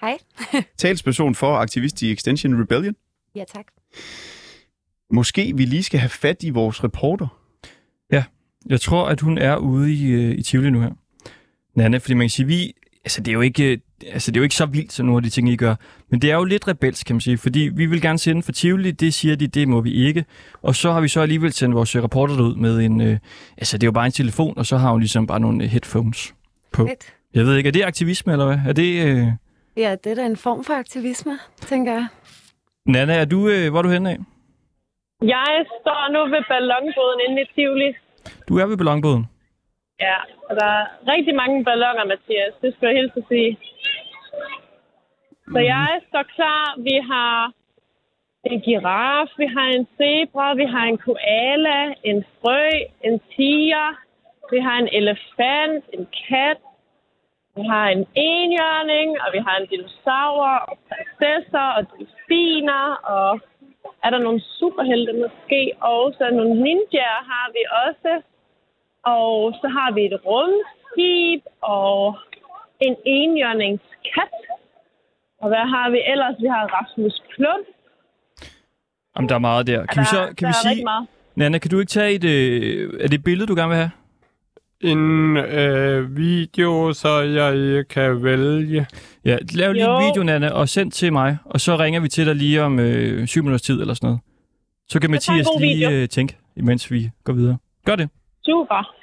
[0.00, 0.18] Hej.
[0.78, 2.94] talsperson for aktivist i Extension Rebellion.
[3.34, 3.66] Ja, tak.
[5.12, 7.40] Måske vi lige skal have fat i vores reporter.
[8.66, 10.90] Jeg tror, at hun er ude i, øh, i Tivoli nu her.
[11.74, 13.80] Nanne, fordi man kan sige, vi, altså det er jo ikke,
[14.12, 15.74] altså det er jo ikke så vildt, som nogle af de ting, I gør.
[16.10, 17.38] Men det er jo lidt rebelsk, kan man sige.
[17.38, 20.24] Fordi vi vil gerne sende for Tivoli, det siger de, det må vi ikke.
[20.62, 23.18] Og så har vi så alligevel sendt vores øh, reporter ud med en, øh,
[23.58, 25.70] altså det er jo bare en telefon, og så har hun ligesom bare nogle øh,
[25.70, 26.34] headphones
[26.72, 26.86] på.
[26.86, 27.14] Fedt.
[27.34, 28.58] Jeg ved ikke, er det aktivisme, eller hvad?
[28.68, 29.06] Er det...
[29.06, 29.26] Øh...
[29.76, 32.06] Ja, det er da en form for aktivisme, tænker jeg.
[32.86, 34.18] Nana, er du, øh, hvor er du henne af?
[35.22, 37.92] Jeg står nu ved ballonbåden inde i Tivoli.
[38.48, 39.26] Du er ved ballonbåden.
[40.00, 42.54] Ja, og der er rigtig mange ballonger, Mathias.
[42.62, 43.58] Det skal jeg hilse at sige.
[45.52, 46.74] Så jeg står klar.
[46.78, 47.52] Vi har
[48.44, 52.68] en giraf, vi har en zebra, vi har en koala, en frø,
[53.04, 53.88] en tiger,
[54.52, 56.60] vi har en elefant, en kat,
[57.56, 62.84] vi har en enhjørning, og vi har en dinosaur, og prinsesser, og delfiner,
[63.16, 63.40] og
[64.04, 66.30] er der nogle superhelte måske også.
[66.30, 68.22] Nogle ninjaer har vi også.
[69.04, 72.18] Og så har vi et rumskib og
[72.80, 74.34] en enhjørningskat.
[75.40, 76.36] Og hvad har vi ellers?
[76.40, 77.66] Vi har Rasmus Klump.
[79.14, 79.86] Om der er meget der.
[79.86, 81.06] Kan vi, så, kan der vi er sige, meget.
[81.34, 82.24] Nana, kan du ikke tage et...
[82.24, 83.90] Øh, er det et billede, du gerne vil have?
[84.80, 88.86] En øh, video, så jeg kan vælge.
[89.24, 90.06] Ja, lav lige en Jo.
[90.06, 93.26] video, Nana, og send til mig, og så ringer vi til dig lige om øh,
[93.26, 94.20] syv minutters tid eller sådan noget.
[94.88, 97.56] Så kan en Mathias lige øh, tænke, imens vi går videre.
[97.86, 98.08] Gør det.
[98.44, 98.94] Super.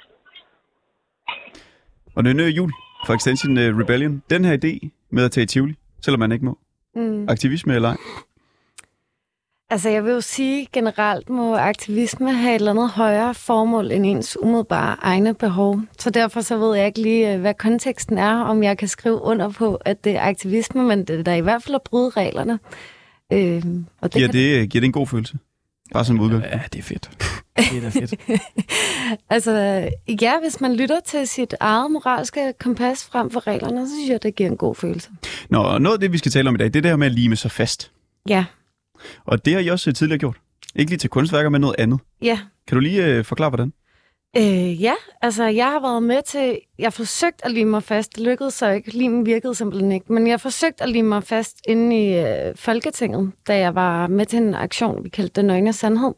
[2.16, 2.72] Og Nynne Jul
[3.06, 4.22] fra Extension øh, Rebellion.
[4.30, 5.74] Den her idé med at tage i Tivoli,
[6.04, 6.58] selvom man ikke må.
[6.94, 7.28] Mm.
[7.28, 7.96] Aktivisme eller ej.
[9.70, 14.06] Altså, jeg vil jo sige, generelt må aktivisme have et eller andet højere formål end
[14.06, 15.80] ens umiddelbare egne behov.
[15.98, 19.22] Så derfor så ved jeg ikke lige, øh, hvad konteksten er, om jeg kan skrive
[19.22, 22.10] under på, at det er aktivisme, men det er da i hvert fald at bryde
[22.10, 22.58] reglerne.
[23.32, 23.62] Øh,
[24.00, 25.38] og det Giver kan- det, giver det en god følelse?
[25.92, 26.42] Bare som udgang.
[26.42, 27.10] Ja, det er fedt.
[27.58, 28.14] Det er da fedt.
[29.30, 29.52] Altså,
[30.22, 34.22] ja, hvis man lytter til sit eget moralske kompas frem for reglerne, så synes jeg,
[34.22, 35.08] det giver en god følelse.
[35.50, 36.96] Nå, og noget af det, vi skal tale om i dag, det er det her
[36.96, 37.90] med at lime sig fast.
[38.28, 38.44] Ja,
[39.24, 40.36] Og det har I også tidligere gjort.
[40.76, 42.00] Ikke lige til kunstværker, men noget andet.
[42.22, 42.38] ja.
[42.68, 43.72] Kan du lige øh, forklare, hvordan?
[44.36, 48.22] Øh, ja, altså jeg har været med til, jeg forsøgte at lime mig fast, det
[48.22, 51.96] lykkedes så ikke, limen virkede simpelthen ikke, men jeg forsøgte at lime mig fast inde
[51.96, 56.14] i øh, Folketinget, da jeg var med til en aktion, vi kaldte Den Nøgne Sandhed.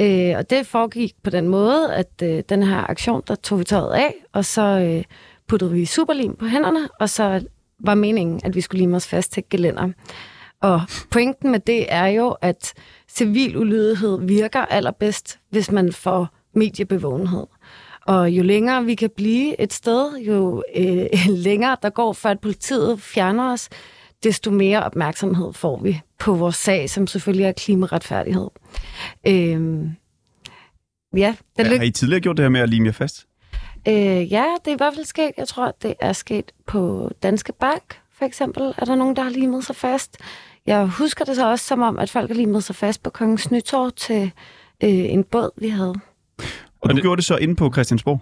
[0.00, 3.64] Øh, og det foregik på den måde, at øh, den her aktion, der tog vi
[3.64, 5.04] tøjet af, og så øh,
[5.48, 7.44] puttede vi superlim på hænderne, og så
[7.80, 9.88] var meningen, at vi skulle lime os fast til gelænder.
[10.62, 12.74] Og pointen med det er jo, at
[13.08, 17.46] civil ulydighed virker allerbedst, hvis man får mediebevågenhed.
[18.06, 21.06] Og jo længere vi kan blive et sted, jo øh,
[21.46, 23.68] længere der går, før at politiet fjerner os,
[24.22, 28.48] desto mere opmærksomhed får vi på vores sag, som selvfølgelig er klimaretfærdighed.
[29.26, 29.32] Øh,
[31.16, 33.26] ja, den Ja, lyk- har I tidligere gjort det her med at lime jer fast?
[33.88, 35.30] Øh, ja, det er i hvert fald sket.
[35.36, 38.62] Jeg tror, det er sket på Danske Bank, for eksempel.
[38.78, 40.16] Er der nogen, der har limet sig fast?
[40.66, 43.50] Jeg husker det så også som om, at folk har limet sig fast på Kongens
[43.50, 44.22] Nytorv til
[44.84, 45.94] øh, en båd, vi havde.
[46.80, 48.20] Og, Og du det- gjorde det så inde på Christiansborg?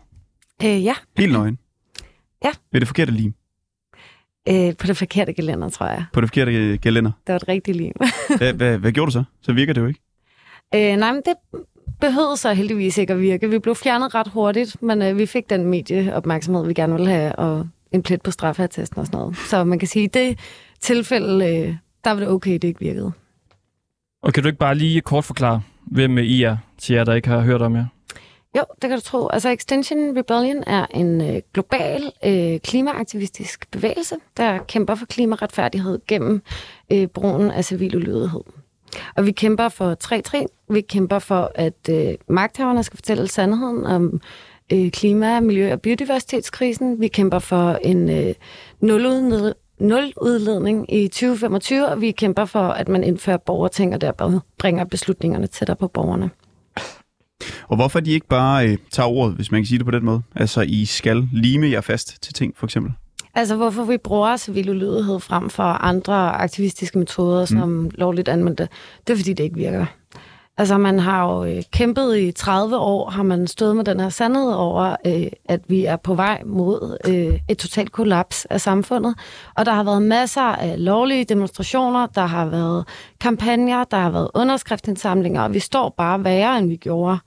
[0.64, 1.59] Øh, ja, Helt nøgen?
[2.45, 2.51] Ja.
[2.73, 3.35] Ved det forkerte lim?
[4.49, 6.05] øh, på det forkerte gelænder, tror jeg.
[6.12, 7.11] På det forkerte gelænder?
[7.27, 7.92] Det var et rigtigt lim.
[8.38, 9.25] Hvad, hvad, hvad gjorde du så?
[9.42, 10.01] Så virker det jo ikke.
[10.75, 11.35] øh, nej, men det
[12.01, 13.51] behøvede så heldigvis ikke at virke.
[13.51, 17.37] Vi blev fjernet ret hurtigt, men øh, vi fik den medieopmærksomhed, vi gerne ville have,
[17.37, 19.37] og en plet på straffeattesten og sådan noget.
[19.37, 20.38] Så man kan sige, i det
[20.81, 23.12] tilfælde, øh, der var det okay, det ikke virkede.
[24.23, 27.29] Og kan du ikke bare lige kort forklare, hvem I er, til jer, der ikke
[27.29, 27.87] har hørt om jer?
[28.57, 29.29] Jo, det kan du tro.
[29.29, 36.42] Altså Extinction Rebellion er en øh, global øh, klimaaktivistisk bevægelse, der kæmper for klimaretfærdighed gennem
[36.92, 38.40] øh, brugen af civil ulydighed.
[39.16, 40.49] Og vi kæmper for tre trin.
[40.69, 44.21] Vi kæmper for, at øh, magthaverne skal fortælle sandheden om
[44.73, 47.01] øh, klima, miljø og biodiversitetskrisen.
[47.01, 48.35] Vi kæmper for en øh,
[48.81, 54.85] nuludned- nuludledning i 2025, og vi kæmper for, at man indfører borgerting og der bringer
[54.85, 56.31] beslutningerne tættere på borgerne.
[57.68, 60.05] Og hvorfor de ikke bare øh, tager ordet, hvis man kan sige det på den
[60.05, 60.22] måde?
[60.35, 62.92] Altså, I skal lime jer fast til ting, for eksempel.
[63.35, 67.90] Altså, hvorfor vi bruger civil ulydighed frem for andre aktivistiske metoder, som mm.
[67.94, 68.68] lovligt anvendte,
[69.07, 69.87] det er fordi, det ikke virker.
[70.59, 74.09] Altså, man har jo øh, kæmpet i 30 år, har man stået med den her
[74.09, 79.14] sandhed over, øh, at vi er på vej mod øh, et totalt kollaps af samfundet.
[79.55, 82.85] Og der har været masser af lovlige demonstrationer, der har været
[83.20, 87.18] kampagner, der har været underskriftsindsamlinger, og vi står bare værre, end vi gjorde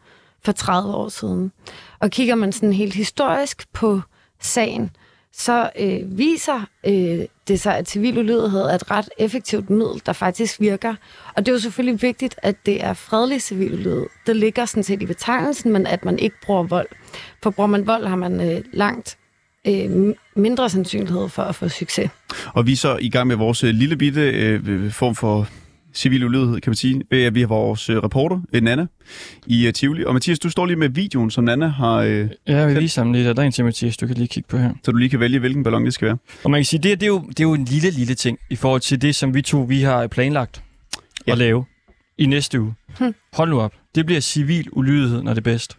[0.46, 1.52] for 30 år siden.
[2.00, 4.02] Og kigger man sådan helt historisk på
[4.42, 4.90] sagen,
[5.34, 10.14] så øh, viser øh, det sig, at civil ulydighed er et ret effektivt middel, der
[10.14, 10.96] faktisk virker.
[11.36, 14.06] Og det er jo selvfølgelig vigtigt, at det er fredelig civil ulydighed.
[14.28, 16.88] Det ligger sådan set i betegnelsen, men at man ikke bruger vold.
[17.44, 19.18] For bruger man vold, har man øh, langt
[19.68, 22.10] øh, mindre sandsynlighed for at få succes.
[22.54, 25.48] Og vi er så i gang med vores øh, lille bitte øh, form for
[25.94, 28.86] civil ulydighed, kan man sige, ved at vi har vores øh, reporter, øh, Nana,
[29.48, 30.06] i øh, Tivoli.
[30.06, 32.94] Og Mathias, du står lige med videoen, som Nana har, øh, Ja, jeg vil vise
[32.94, 34.74] sammen lidt af dig til Mathias, du kan lige kigge på her.
[34.84, 36.18] så du lige kan vælge, hvilken ballon det skal være.
[36.44, 38.16] Og man kan sige, det, her, det, er jo, det er jo en lille, lille
[38.16, 40.64] ting i forhold til det, som vi to vi har planlagt
[41.28, 41.32] Ja.
[41.32, 41.66] at lave
[42.18, 42.74] i næste uge.
[43.00, 43.14] Hm.
[43.34, 43.74] Hold nu op.
[43.96, 45.78] Det bliver civil ulydighed, når det er bedst.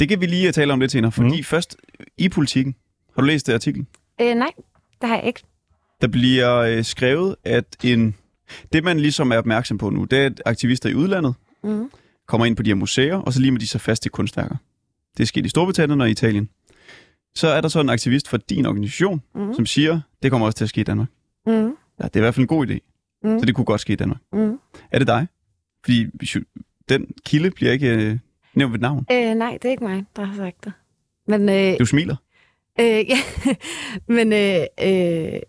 [0.00, 1.44] Det kan vi lige tale om lidt senere, fordi Mm.
[1.44, 1.76] først
[2.18, 2.74] i politikken.
[3.14, 3.84] Har du læst det artikel?
[4.20, 4.50] Øh, nej,
[5.00, 5.40] det har jeg ikke.
[6.00, 8.14] Der bliver øh, skrevet, at en,
[8.72, 11.90] det man ligesom er opmærksom på nu, det er, at aktivister i udlandet Mm.
[12.28, 14.56] kommer ind på de her museer, og så limer de sig fast i kunstværker.
[15.16, 16.48] Det er sket i Storbritannien og i Italien.
[17.34, 19.54] Så er der så en aktivist fra din organisation, Mm.
[19.54, 21.08] som siger, det kommer også til at ske i Danmark.
[21.46, 21.52] Mm.
[21.52, 22.78] Ja, det er i hvert fald en god idé.
[23.22, 23.38] Mm.
[23.40, 24.20] Så det kunne godt ske i Danmark.
[24.32, 24.58] Mm.
[24.92, 25.26] Er det dig?
[25.84, 26.06] Fordi
[26.88, 28.18] den kilde bliver ikke øh,
[28.54, 29.06] nævnt ved navn.
[29.12, 30.72] Øh, nej, det er ikke mig, der har sagt det.
[31.28, 32.16] Men øh, Du smiler.
[32.80, 33.18] Øh, ja,
[34.08, 35.40] men øh, øh,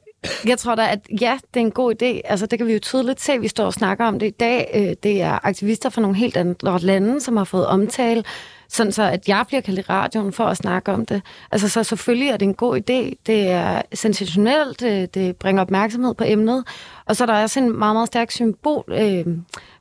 [0.46, 2.22] jeg tror da, at ja, det er en god idé.
[2.26, 4.72] Altså, det kan vi jo tydeligt se, vi står og snakker om det i dag.
[4.74, 8.24] Øh, det er aktivister fra nogle helt andre lande, som har fået omtale,
[8.70, 11.22] sådan så at jeg bliver kaldt i radioen for at snakke om det.
[11.52, 13.16] Altså, så selvfølgelig er det en god idé.
[13.26, 16.63] Det er sensationelt, det, det bringer opmærksomhed på emnet.
[17.06, 19.26] Og så er der også en meget, meget stærk symbol, øh,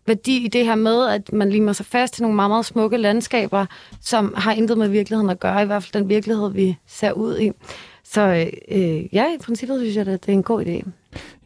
[0.06, 2.96] værdi i det her med, at man limer sig fast til nogle meget, meget smukke
[2.96, 3.66] landskaber,
[4.00, 7.38] som har intet med virkeligheden at gøre, i hvert fald den virkelighed, vi ser ud
[7.38, 7.50] i.
[8.12, 10.90] Så øh, ja, i princippet synes jeg, at det er en god idé.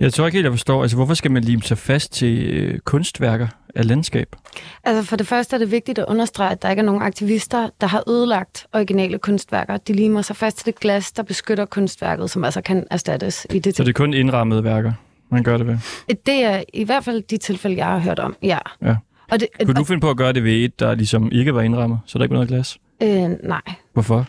[0.00, 0.82] Jeg tror ikke helt, jeg forstår.
[0.82, 4.36] Altså, hvorfor skal man lime sig fast til øh, kunstværker af landskab?
[4.84, 7.68] Altså for det første er det vigtigt at understrege, at der ikke er nogen aktivister,
[7.80, 9.76] der har ødelagt originale kunstværker.
[9.76, 13.58] De limer sig fast til det glas, der beskytter kunstværket, som altså kan erstattes i
[13.58, 14.92] det Så det er kun indrammede værker,
[15.30, 15.78] man gør det ved.
[16.26, 18.58] Det er i hvert fald de tilfælde, jeg har hørt om, ja.
[18.82, 18.96] Ja.
[19.30, 21.62] Og det, Kunne du finde på at gøre det ved et, der ligesom ikke var
[21.62, 22.78] indrammet, så der ikke var noget glas?
[23.02, 23.60] øh, nej,
[23.92, 24.26] Hvorfor?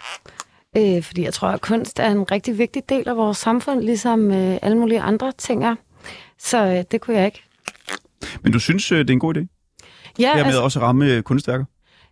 [0.78, 4.32] Øh, fordi jeg tror, at kunst er en rigtig vigtig del af vores samfund, ligesom
[4.32, 5.76] øh, alle mulige andre ting er.
[6.38, 7.44] Så øh, det kunne jeg ikke.
[8.44, 9.46] Men du synes, øh, det er en god idé?
[10.20, 11.66] Ja, Hermed altså, også at ramme øh, kunstværker?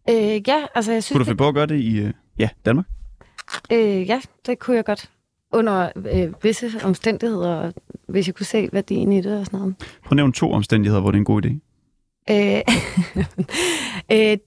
[0.09, 2.49] Øh, ja, altså jeg synes, Kunne du finde på at gøre det i øh, ja,
[2.65, 2.85] Danmark?
[3.71, 5.09] Øh, ja, det kunne jeg godt.
[5.53, 7.71] Under øh, visse omstændigheder,
[8.07, 9.75] hvis jeg kunne se værdien i det og sådan noget.
[9.77, 11.59] Prøv at nævne to omstændigheder, hvor det er en god idé.
[12.31, 12.61] Øh,
[14.31, 14.37] øh,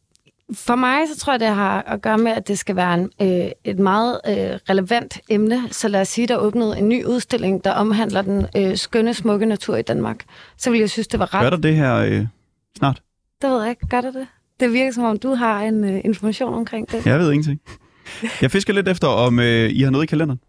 [0.54, 3.10] for mig, så tror jeg, det har at gøre med, at det skal være en,
[3.22, 5.68] øh, et meget øh, relevant emne.
[5.70, 9.14] Så lad os sige, der er åbnet en ny udstilling, der omhandler den øh, skønne,
[9.14, 10.24] smukke natur i Danmark.
[10.56, 11.42] Så ville jeg synes, det var ret...
[11.42, 12.26] Gør der det her øh,
[12.78, 13.02] snart?
[13.42, 13.86] Det ved jeg ikke.
[13.86, 14.26] Gør det det?
[14.60, 17.06] Det virker, som om du har en øh, information omkring det.
[17.06, 17.60] Jeg ved ingenting.
[18.42, 20.40] Jeg fisker lidt efter, om øh, I har noget i kalenderen.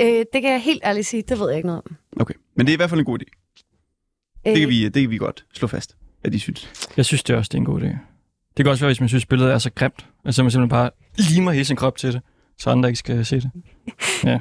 [0.00, 1.96] Øh, det kan jeg helt ærligt sige, det ved jeg ikke noget om.
[2.20, 3.52] Okay, men det er i hvert fald en god idé.
[4.46, 6.90] Øh, Det kan vi, det kan vi godt slå fast, at I synes.
[6.96, 7.96] Jeg synes det er også, det er en god idé.
[8.56, 10.68] Det kan også være, hvis man synes, billedet er så grimt, at så man simpelthen
[10.68, 12.20] bare limer hele sin krop til det,
[12.58, 13.50] så andre ikke skal se det.
[14.24, 14.38] Ja.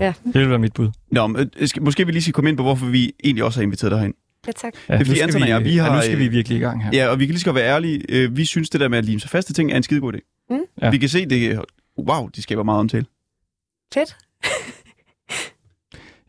[0.00, 0.12] Ja.
[0.24, 0.90] Det vil være mit bud.
[1.10, 3.60] Nå, men, øh, skal, måske vi lige skal komme ind på, hvorfor vi egentlig også
[3.60, 4.14] har inviteret dig herind.
[4.46, 4.72] Ja, tak.
[4.88, 6.14] Ja, Det er fordi nu skal Anton og vi, jeg, vi ja, har, nu skal
[6.14, 6.90] øh, vi virkelig i gang her.
[6.92, 8.02] Ja, og vi kan lige så godt være ærlige.
[8.08, 10.00] Øh, vi synes, det der med at lime sig fast til ting er en skide
[10.00, 10.46] god idé.
[10.50, 10.58] Mm.
[10.82, 10.90] Ja.
[10.90, 11.60] Vi kan se, det
[11.98, 13.06] wow, de skaber meget omtale.
[13.94, 14.16] Fedt.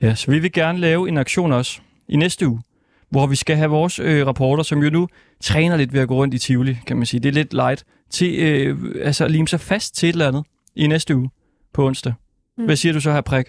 [0.01, 2.61] Ja, så vi vil gerne lave en aktion også i næste uge,
[3.09, 5.07] hvor vi skal have vores øh, rapporter, som jo nu
[5.41, 7.19] træner lidt ved at gå rundt i Tivoli, kan man sige.
[7.19, 10.43] Det er lidt light, til øh, altså at lime sig fast til et eller andet
[10.75, 11.29] i næste uge
[11.73, 12.13] på onsdag.
[12.57, 12.65] Mm.
[12.65, 13.45] Hvad siger du så her, Prik?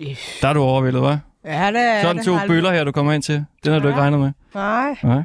[0.00, 0.38] Yes.
[0.42, 1.16] Der er du overvældet, hva'?
[1.44, 2.24] Ja, det er Sådan det.
[2.24, 3.44] to bøller her, du kommer ind til.
[3.64, 3.92] Den har du Ja.
[3.92, 4.32] ikke regnet med.
[4.54, 4.96] Nej.
[5.02, 5.22] Nej.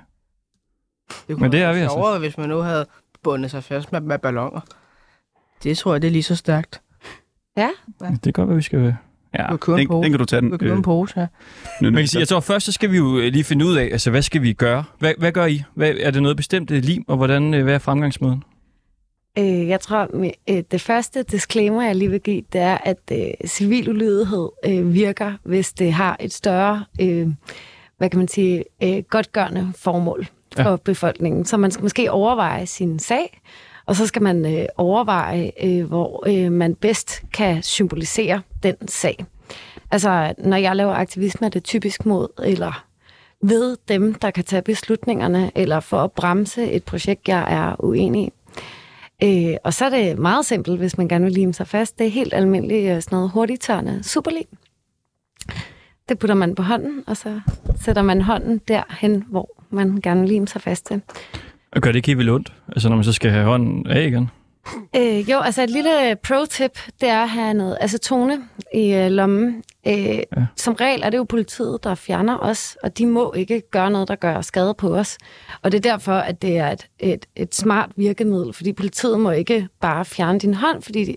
[1.28, 1.96] Det Men det er vi altså.
[1.96, 2.86] sjovere, hvis man nu havde
[3.24, 4.60] bundet sig fast med, med ballonger.
[5.64, 6.82] Det tror jeg, det er lige så stærkt.
[7.58, 8.96] Det kan godt være, vi skal...
[9.40, 9.48] Ja.
[9.52, 10.50] Du kan Den, den kan du tage den.
[10.52, 11.28] Du kan købe en pose, ja.
[11.82, 14.10] nu, sige, jeg tror først, så skal vi jo øh, lige finde ud af, altså
[14.12, 14.84] hvad skal vi gøre?
[15.00, 15.64] Hvad, hvad gør I?
[15.74, 18.44] Hvad, er det noget bestemt øh, lim, og hvordan, øh, hvad er fremgangsmåden?
[19.38, 20.08] Øh, jeg tror,
[20.50, 24.94] øh, det første disclaimer, jeg lige vil give, det er, at øh, civil ulydighed øh,
[24.94, 27.28] virker, hvis det har et større, øh,
[27.98, 30.76] hvad kan man sige, øh, godtgørende formål for ja.
[30.76, 31.46] befolkningen.
[31.46, 33.42] Så man skal måske overveje sin sag,
[33.86, 39.26] og så skal man øh, overveje, øh, hvor øh, man bedst kan symbolisere den sag.
[39.92, 42.86] Altså, når jeg laver aktivisme, er det typisk mod eller
[43.42, 48.28] ved dem, der kan tage beslutningerne, eller for at bremse et projekt, jeg er uenig
[48.28, 48.32] i.
[49.24, 52.00] Øh, og så er det meget simpelt, hvis man gerne vil lime sig fast.
[52.00, 54.48] Det er helt almindeligt øh, sådan noget hurtigtørrende superlim.
[56.10, 57.40] Det putter man på hånden, og så
[57.82, 61.02] sætter man hånden derhen, hvor man gerne vil lime sig fast til.
[61.72, 62.54] Og gør det ikke helt vildt ondt?
[62.68, 64.30] Altså når man så skal have hånden af igen?
[64.96, 68.38] Øh, jo, altså et lille pro-tip, det er at have noget acetone
[68.74, 69.64] i øh, lommen.
[69.88, 70.24] Øh, ja.
[70.56, 74.08] Som regel er det jo politiet, der fjerner os, og de må ikke gøre noget,
[74.08, 75.18] der gør skade på os.
[75.62, 79.32] Og det er derfor, at det er et, et, et smart virkemiddel, fordi politiet må
[79.32, 81.16] ikke bare fjerne din hånd, fordi de,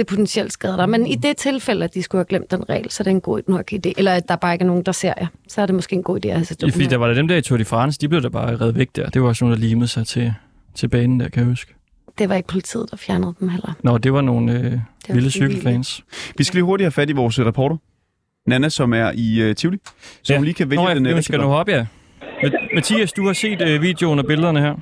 [0.00, 0.88] det potentielt skader dig.
[0.88, 3.20] Men i det tilfælde, at de skulle have glemt den regel, så er det en
[3.20, 3.92] god nok idé.
[3.96, 5.26] Eller at der bare ikke er nogen, der ser jer.
[5.48, 7.36] Så er det måske en god idé at have fordi der var der dem der
[7.36, 9.08] i Tour de France, de blev der bare reddet væk der.
[9.10, 10.34] Det var også nogen, der limede sig til,
[10.74, 11.74] til banen der, kan jeg huske.
[12.18, 13.72] Det var ikke politiet, der fjernede dem heller.
[13.82, 14.72] Nå, det var nogle øh,
[15.08, 16.04] var vilde cykelfans.
[16.38, 17.76] Vi skal lige hurtigt have fat i vores øh, reporter.
[18.46, 19.78] Nana, som er i uh, Tivoli.
[20.22, 20.36] Så Ja.
[20.38, 21.60] hun lige kan vælge Nå, ja, den øh, nu rigtig skal du godt.
[21.60, 21.86] op, ja.
[22.22, 24.74] Ma- Mathias, du har set øh, videoen og billederne her.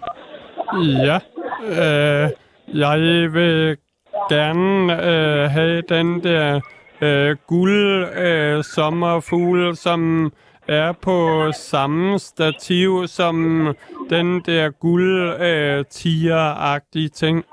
[1.06, 1.18] Ja,
[2.24, 2.30] øh,
[2.74, 2.98] jeg
[3.32, 3.76] vil
[4.30, 6.60] gerne øh, have den der
[7.00, 10.32] øh, guld øh, sommerfugl, som
[10.68, 13.34] er på samme stativ som
[14.10, 17.44] den der guld øh, tiger-agtige ting.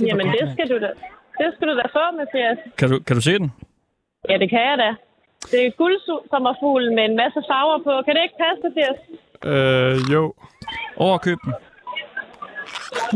[0.00, 0.90] Jamen, det skal du da.
[1.38, 2.58] Det skal du da få, Mathias.
[2.78, 3.52] Kan du, kan du se den?
[4.28, 4.94] Ja, det kan jeg da.
[5.50, 8.02] Det er guldsommerfugl med en masse farver på.
[8.04, 8.98] Kan det ikke passe, Mathias?
[9.50, 10.34] Øh, jo.
[10.96, 11.54] Over køb den.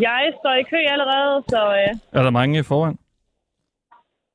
[0.08, 2.98] Jeg står i kø allerede, så øh, Er der mange foran?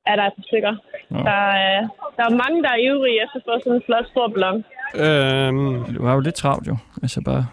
[0.05, 0.73] er der et par stykker.
[1.09, 1.19] Nå.
[1.29, 1.79] Der, er,
[2.17, 4.57] der er mange, der er ivrige efter at få sådan en flot stor ballon.
[5.03, 5.49] Øh,
[5.95, 6.75] Du har jo lidt travlt jo.
[7.03, 7.43] Altså bare...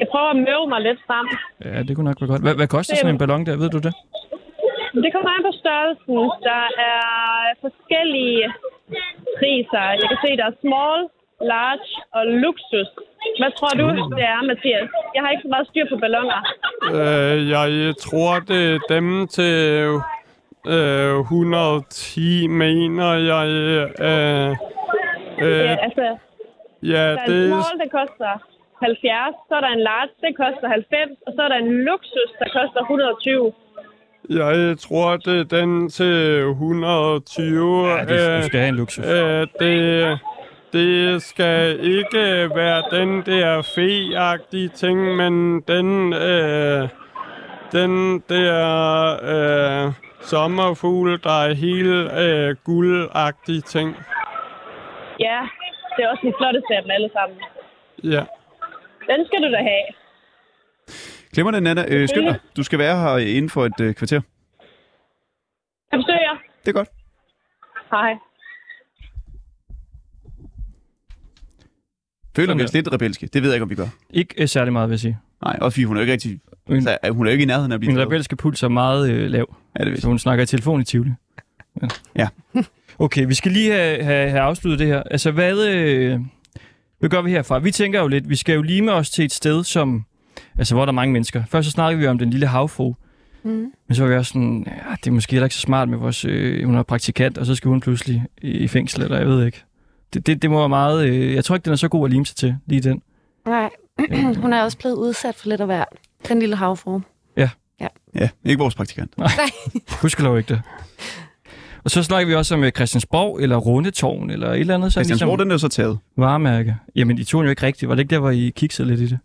[0.00, 1.26] Jeg prøver at møve mig lidt frem.
[1.64, 2.42] Ja, det kunne nok være godt.
[2.46, 3.56] Hvad, hvad koster sådan en ballon der?
[3.62, 3.94] Ved du det?
[5.04, 6.18] Det kommer an på størrelsen.
[6.48, 7.06] Der er
[7.64, 8.42] forskellige
[9.38, 9.84] priser.
[10.00, 11.00] Jeg kan se, der er small,
[11.54, 12.88] large og luksus.
[13.40, 13.86] Hvad tror du,
[14.16, 14.88] det er, Mathias?
[15.14, 16.40] Jeg har ikke så meget styr på ballonger.
[16.98, 19.52] øh, jeg tror, det er dem til
[20.66, 23.46] øh, 110, mener jeg.
[24.08, 24.50] Øh, øh,
[25.40, 26.06] Ja, altså,
[26.82, 28.32] ja, der er en det small, der koster
[28.82, 29.34] 70.
[29.48, 31.10] Så er der en large, det koster 90.
[31.26, 33.52] Og så er der en luksus, der koster 120.
[34.30, 37.86] Jeg tror, det er den til 120.
[37.88, 39.06] Ja, det, du skal have en luksus.
[39.06, 39.74] øh, det,
[40.72, 46.88] det skal ikke være den der fe ting, men den, øh,
[47.72, 48.62] den der
[49.32, 53.96] øh, sommerfugl, der er helt øh, guldagtig ting.
[55.20, 55.40] Ja,
[55.96, 57.38] det er også den flotteste af dem alle sammen.
[58.04, 58.24] Ja.
[59.10, 59.86] Den skal du da have.
[61.32, 61.84] Glemmer det, Nana.
[61.88, 62.38] Øh, skynd dig.
[62.56, 64.20] Du skal være her inden for et øh, kvarter.
[65.92, 66.36] Jeg besøger jer.
[66.64, 66.88] Det er godt.
[67.90, 68.14] Hej.
[72.36, 73.26] Føler Sådan vi os lidt rebelske?
[73.32, 73.86] Det ved jeg ikke, om vi gør.
[74.10, 75.18] Ikke øh, særlig meget, vil jeg sige.
[75.44, 76.40] Nej, også fordi hun er jo ikke rigtig...
[76.68, 78.06] Min, Så, hun er jo ikke i nærheden af at blive min taget.
[78.06, 80.84] rebelske puls er meget øh, lav, Ja, det ved så hun snakker i telefon i
[80.84, 81.10] Tivoli.
[82.16, 82.28] Ja.
[82.98, 85.02] Okay, vi skal lige have, have, have afsluttet det her.
[85.02, 86.20] Altså, hvad, øh,
[86.98, 87.58] hvad gør vi herfra?
[87.58, 90.04] Vi tænker jo lidt, vi skal jo lime os til et sted, som,
[90.58, 91.42] altså, hvor der er mange mennesker.
[91.48, 92.94] Først så snakkede vi om den lille havfru,
[93.44, 93.50] Mm.
[93.88, 95.98] men så var vi også sådan, ja, det er måske heller ikke så smart med
[95.98, 99.26] vores, øh, hun er praktikant, og så skal hun pludselig i, i fængsel, eller jeg
[99.26, 99.62] ved ikke.
[100.12, 102.12] Det, det, det må være meget, øh, jeg tror ikke, den er så god at
[102.12, 103.02] lime sig til, lige den.
[103.46, 103.70] Nej,
[104.42, 105.88] hun er også blevet udsat for lidt af hvert.
[106.28, 107.00] Den lille havfru.
[108.14, 109.14] Ja, ikke vores praktikant.
[110.02, 110.62] Husk lov ikke det.
[111.84, 114.92] Og så snakker vi også om øh, Christiansborg, eller Rundetårn, eller et eller andet.
[114.92, 115.98] Sådan Christiansborg, den er jo så taget.
[116.16, 116.76] Varemærke.
[116.96, 117.88] Jamen, I tog den jo ikke rigtigt.
[117.88, 119.18] Var det ikke der, hvor I kiksede lidt i det?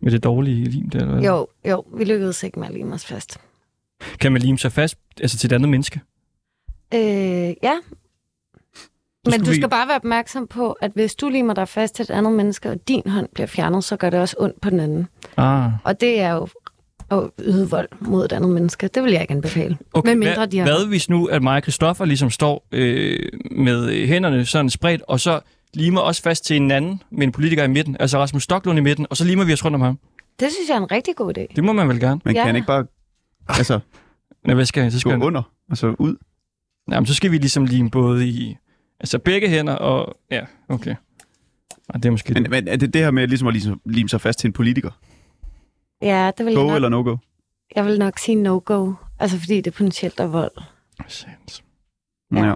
[0.00, 1.22] Med det dårlige lim der, eller hvad?
[1.24, 3.40] Jo, jo, vi lykkedes ikke med at lime os fast.
[4.20, 6.00] Kan man lime sig fast altså til et andet menneske?
[6.94, 7.00] Øh,
[7.62, 7.74] ja.
[9.30, 12.02] Men du vi- skal bare være opmærksom på, at hvis du limer dig fast til
[12.02, 14.80] et andet menneske, og din hånd bliver fjernet, så gør det også ondt på den
[14.80, 15.06] anden.
[15.36, 15.70] Ah.
[15.84, 16.48] Og det er jo
[17.10, 18.88] at yde vold mod et andet menneske.
[18.88, 19.78] Det vil jeg ikke anbefale.
[19.92, 22.66] Okay, Med mindre hvad, de har- hvad hvis nu, at mig og Christoffer ligesom står
[22.72, 25.40] øh, med øh, hænderne sådan spredt, og så
[25.74, 28.82] limer os fast til en anden med en politiker i midten, altså Rasmus Stocklund i
[28.82, 29.98] midten, og så limer vi os rundt om ham.
[30.40, 31.46] Det synes jeg er en rigtig god idé.
[31.56, 32.20] Det må man vel gerne.
[32.24, 32.44] Man Ja.
[32.44, 32.84] kan ikke bare
[33.48, 33.78] altså,
[34.46, 34.92] Nej, hvad skal jeg?
[34.92, 36.16] Så gå skal jeg, under, og så ud.
[36.90, 38.56] jamen, så skal vi ligesom lime både i
[39.02, 40.16] altså begge hænder og...
[40.30, 40.94] Ja, okay.
[41.88, 42.34] Ej, det er måske...
[42.34, 44.52] Men, men er det det her med ligesom at lime, lime sig fast til en
[44.52, 44.90] politiker?
[46.02, 47.16] Ja, det vil jeg Go nok, eller no-go?
[47.76, 48.92] jeg vil nok sige no-go.
[49.18, 50.52] Altså fordi det potentielt er vold.
[51.08, 51.62] Sandt.
[52.34, 52.44] Ja.
[52.46, 52.54] Ja.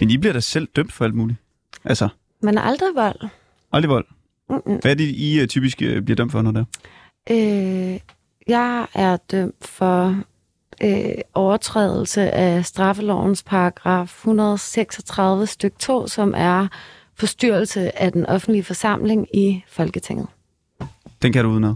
[0.00, 1.38] Men I bliver da selv dømt for alt muligt.
[1.84, 2.08] Altså,
[2.42, 3.28] Men aldrig vold.
[3.72, 4.06] aldrig vold.
[4.50, 4.78] Mm-mm.
[4.82, 6.64] Hvad er det, I uh, typisk uh, bliver dømt for, når det er?
[7.30, 8.00] Øh,
[8.48, 10.22] jeg er dømt for
[10.84, 16.66] øh, overtrædelse af straffelovens paragraf 136 styk 2, som er
[17.16, 20.26] forstyrrelse af den offentlige forsamling i Folketinget.
[21.22, 21.74] Den kan du udenad.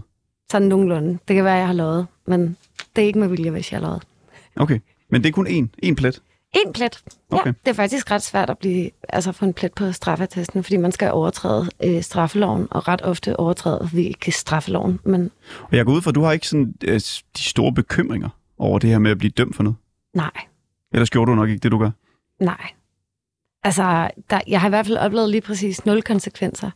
[0.51, 1.17] Sådan nogenlunde.
[1.27, 2.57] Det kan være, jeg har lovet, men
[2.95, 4.03] det er ikke med vilje, hvis jeg har lovet.
[4.55, 4.79] Okay.
[5.09, 5.67] Men det er kun én.
[5.77, 6.21] En plet.
[6.65, 7.03] En plet.
[7.31, 7.53] Ja, Okay.
[7.65, 10.91] det er faktisk ret svært at blive, altså få en plet på straffetesten, fordi man
[10.91, 15.31] skal overtræde øh, straffeloven, og ret ofte overtræder vi ikke straffeloven, men
[15.61, 16.93] Og jeg går ud fra, at du har ikke sådan uh,
[17.37, 19.77] de store bekymringer over det her med at blive dømt for noget.
[20.13, 20.31] nej,
[20.91, 21.91] Ellers gjorde du nok ikke det, du gør.
[22.39, 22.71] nej.
[23.65, 26.71] Altså, der, jeg har i hvert fald oplevet lige præcis nul konsekvenser.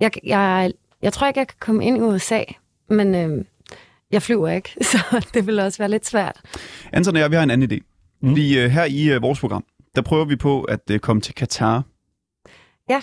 [0.00, 0.72] Jeg, jeg,
[1.02, 2.42] jeg tror ikke, jeg kan komme ind i USA,
[2.88, 3.44] men øh,
[4.10, 6.40] jeg flyver ikke, så det vil også være lidt svært.
[6.92, 7.78] Anton og jeg, vi har en anden idé.
[8.20, 8.28] Mm.
[8.28, 9.64] Fordi uh, her i uh, vores program,
[9.94, 11.82] der prøver vi på at uh, komme til Katar.
[12.88, 13.00] Ja.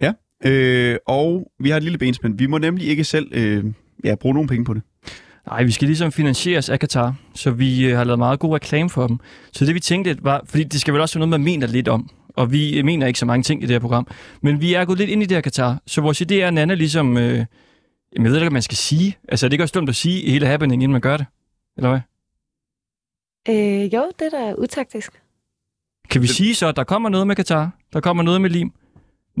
[0.04, 0.12] ja.
[0.44, 2.38] Øh, og vi har et lille benspænd.
[2.38, 3.64] Vi må nemlig ikke selv øh,
[4.04, 4.82] ja, bruge nogen penge på det.
[5.46, 8.90] Nej, vi skal ligesom finansieres af Katar, så vi øh, har lavet meget god reklame
[8.90, 9.18] for dem.
[9.52, 11.88] Så det vi tænkte var, fordi det skal vel også være noget, man mener lidt
[11.88, 12.10] om.
[12.28, 14.06] Og vi øh, mener ikke så mange ting i det her program.
[14.42, 15.82] Men vi er gået lidt ind i det her Katar.
[15.86, 17.16] Så vores idé er, at Nana ligesom...
[17.16, 17.46] Øh, jamen,
[18.16, 19.16] jeg ved ikke, hvad man skal sige.
[19.28, 21.26] Altså, er det ikke også dumt at sige i hele happening, inden man gør det?
[21.76, 22.00] Eller hvad?
[23.48, 25.12] Øh, jo, det er da utaktisk.
[26.10, 27.70] Kan vi sige så, at der kommer noget med Katar?
[27.92, 28.72] Der kommer noget med lim?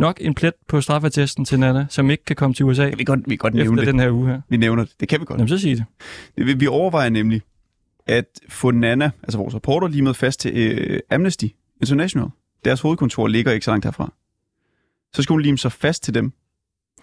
[0.00, 3.04] Nok en plet på straffetesten til Nana, som ikke kan komme til USA Vi kan
[3.04, 3.86] godt, vi kan godt nævne det.
[3.86, 4.40] den her uge her.
[4.48, 4.92] Vi nævner det.
[5.00, 5.38] Det kan vi godt.
[5.38, 5.84] Jamen, så sig det.
[6.36, 7.42] Det Vi overvejer nemlig
[8.06, 11.44] at få Nana, altså vores reporter, limet fast til øh, Amnesty
[11.80, 12.28] International.
[12.64, 14.12] Deres hovedkontor ligger ikke så langt herfra.
[15.12, 16.32] Så skal hun lime sig fast til dem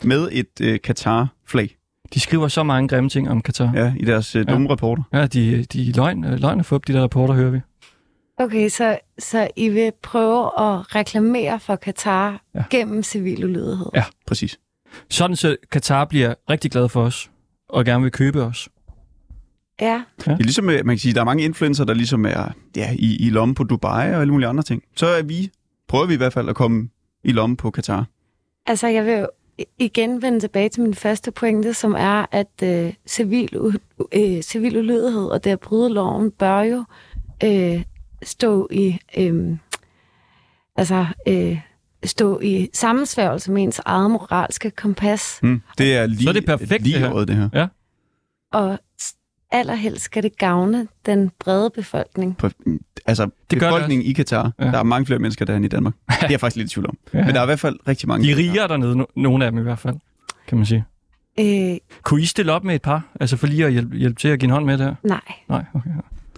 [0.04, 1.78] med et øh, Qatar-flag
[2.14, 3.72] De skriver så mange grimme ting om Katar.
[3.76, 4.72] ja, i deres øh, dumme ja.
[4.72, 5.04] rapporter.
[5.14, 7.60] Ja, de, de er løgn, øh, løgn for de der rapporter, hører vi.
[8.40, 12.64] Okay, så, så I vil prøve at reklamere for Katar Ja.
[12.70, 13.86] gennem civil ulydighed?
[13.96, 14.04] Ja.
[14.28, 14.60] Præcis.
[15.10, 17.32] Sådan så Katar bliver rigtig glad for os,
[17.70, 18.70] og gerne vil købe os.
[19.82, 20.02] Ja.
[20.20, 22.90] Det er ligesom, øh, man kan sige, der er mange influencer, der ligesom er ja,
[23.00, 24.84] i, i lommen på Dubai og alle mulige andre ting.
[24.96, 25.50] Så er vi,
[25.88, 26.90] prøver vi i hvert fald at komme
[27.24, 28.06] i lommen på Katar.
[28.66, 29.28] Altså, jeg vil
[29.80, 33.50] igen vende tilbage til min første pointe, som er, at øh, civil,
[34.14, 36.84] øh, civil ulydighed og det at bryde loven bør jo
[37.44, 37.84] øh,
[38.24, 39.58] stå i øh,
[40.76, 41.60] altså øh,
[42.06, 45.62] stå i sammensværgelse med ens eget moralske kompas, Hmm.
[45.78, 47.14] Det er lige, Så er det perfekt, lige det her.
[47.14, 47.68] året, det her.
[48.54, 48.80] og
[49.52, 52.38] allerhelst skal det gavne den brede befolkning.
[52.38, 52.50] På,
[53.06, 54.66] altså, Det gør det befolkningen i Katar, Ja.
[54.66, 54.72] ja.
[54.72, 55.94] der er mange flere mennesker der end i Danmark.
[56.10, 56.98] Det er jeg faktisk lidt i tvivl om.
[57.14, 57.26] Ja.
[57.26, 58.28] Men der er i hvert fald rigtig mange.
[58.28, 59.96] De er rigere dernede, no- nogle af dem i hvert fald,
[60.48, 60.86] kan man sige.
[61.40, 63.02] Øh, Kunne I stille op med et par?
[63.20, 64.96] Altså for lige at hjælpe, hjælpe til at give en hånd med der?
[65.04, 65.90] nej, Nej, okay.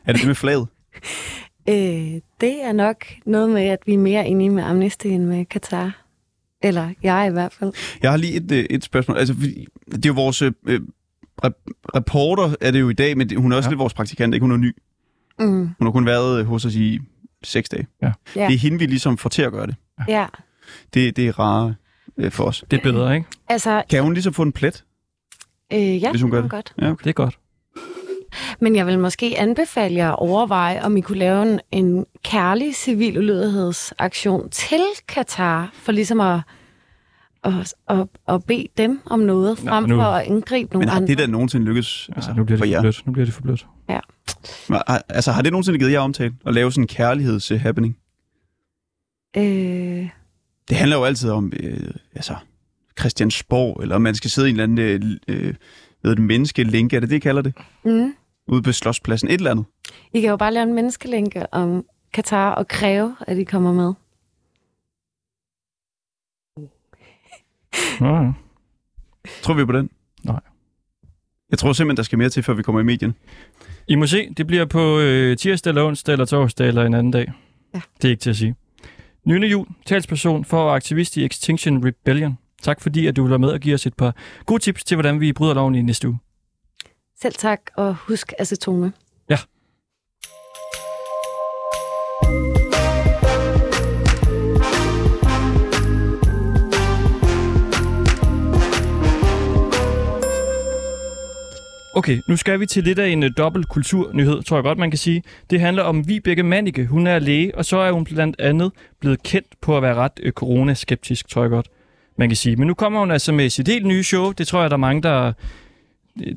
[0.06, 0.68] Er det det med flaget?
[1.70, 5.46] øh, det er nok noget med, at vi er mere enige med Amnesty end med
[5.46, 6.02] Katar.
[6.64, 7.74] Eller jeg i hvert fald.
[8.02, 9.18] Jeg har lige et, øh, et spørgsmål.
[9.18, 9.34] Altså,
[9.92, 10.52] det er jo vores øh,
[11.46, 11.66] rep-
[11.96, 13.72] reporter, er det jo i dag, men hun er også ja.
[13.72, 14.44] Lidt vores praktikant, ikke?
[14.44, 14.76] Hun er ny.
[15.40, 15.48] Mm.
[15.80, 17.00] Hun har kun været øh, hos os i
[17.44, 17.88] seks dage.
[18.02, 18.12] Ja.
[18.36, 18.48] Ja.
[18.48, 19.76] Det er hende, vi ligesom får til at gøre det.
[20.08, 20.26] Ja.
[20.94, 21.76] Det, det er rare
[22.18, 22.64] øh, for os.
[22.72, 23.28] Det er bedre, ikke?
[23.48, 24.86] Altså, Kan hun ligesom få en plet?
[25.74, 26.74] øh, ja, Hvis hun gør det godt.
[26.82, 27.04] Ja, okay.
[27.04, 27.40] Det er godt.
[28.60, 32.76] Men jeg vil måske anbefale jer at overveje, om I kunne lave en, en kærlig
[32.76, 36.40] civil ulydighedsaktion til Katar, for ligesom at,
[37.44, 40.96] at, at, at bede dem om noget, frem nu- for at indgribe nogle Men har
[40.96, 41.08] andre.
[41.08, 42.82] det der nogensinde lykkes Altså, altså, nu bliver for det for jer?
[42.82, 43.04] blødt.
[43.06, 43.68] Nu bliver det for blødt.
[44.70, 46.34] Har- Altså, har det nogensinde givet jer omtale?
[46.46, 47.98] At lave sådan en kærligheds-happening?
[49.38, 50.10] Øh,
[50.70, 52.36] Det handler jo altid om, øh, altså,
[53.00, 55.54] Christiansborg, eller om man skal sidde i en eller anden, øh, øh,
[56.04, 57.54] ved et menneskelink, er det det, I kalder det?
[57.86, 58.14] mm.
[58.50, 59.66] Ude på Slotspladsen, et eller andet.
[60.14, 63.94] I kan jo bare lave en menneskelænke om Katar og kræve, at de kommer med.
[68.00, 68.32] Nå, ja.
[69.42, 69.90] Tror vi på den?
[70.24, 70.40] Nej.
[71.50, 73.16] Jeg tror simpelthen, der skal mere til, før vi kommer i medien.
[73.88, 77.12] I må se, det bliver på øh, tirsdag eller onsdag eller torsdag eller en anden
[77.12, 77.32] dag.
[77.74, 77.82] Ja.
[78.02, 78.56] Det er ikke til at sige.
[79.26, 82.38] Nyne Jul, talsperson for aktivist i Extinction Rebellion.
[82.62, 84.96] Tak fordi, at du vil være med og give os et par gode tips til,
[84.96, 86.20] hvordan vi bryder loven i næste uge.
[87.22, 88.94] Selv tak, og husk altså, acetone.
[101.96, 104.92] Okay, nu skal vi til lidt af en uh, dobbelt kulturnyhed, tror jeg godt, man
[104.92, 105.24] kan sige.
[105.50, 106.86] Det handler om Vibeke Mannike.
[106.86, 110.20] Hun er læge, og så er hun blandt andet blevet kendt på at være ret
[110.26, 111.68] uh, coronaskeptisk, tror jeg godt,
[112.18, 112.56] man kan sige.
[112.56, 114.32] Men nu kommer hun altså med sit helt nye show.
[114.32, 115.34] Det tror jeg, der er mange, der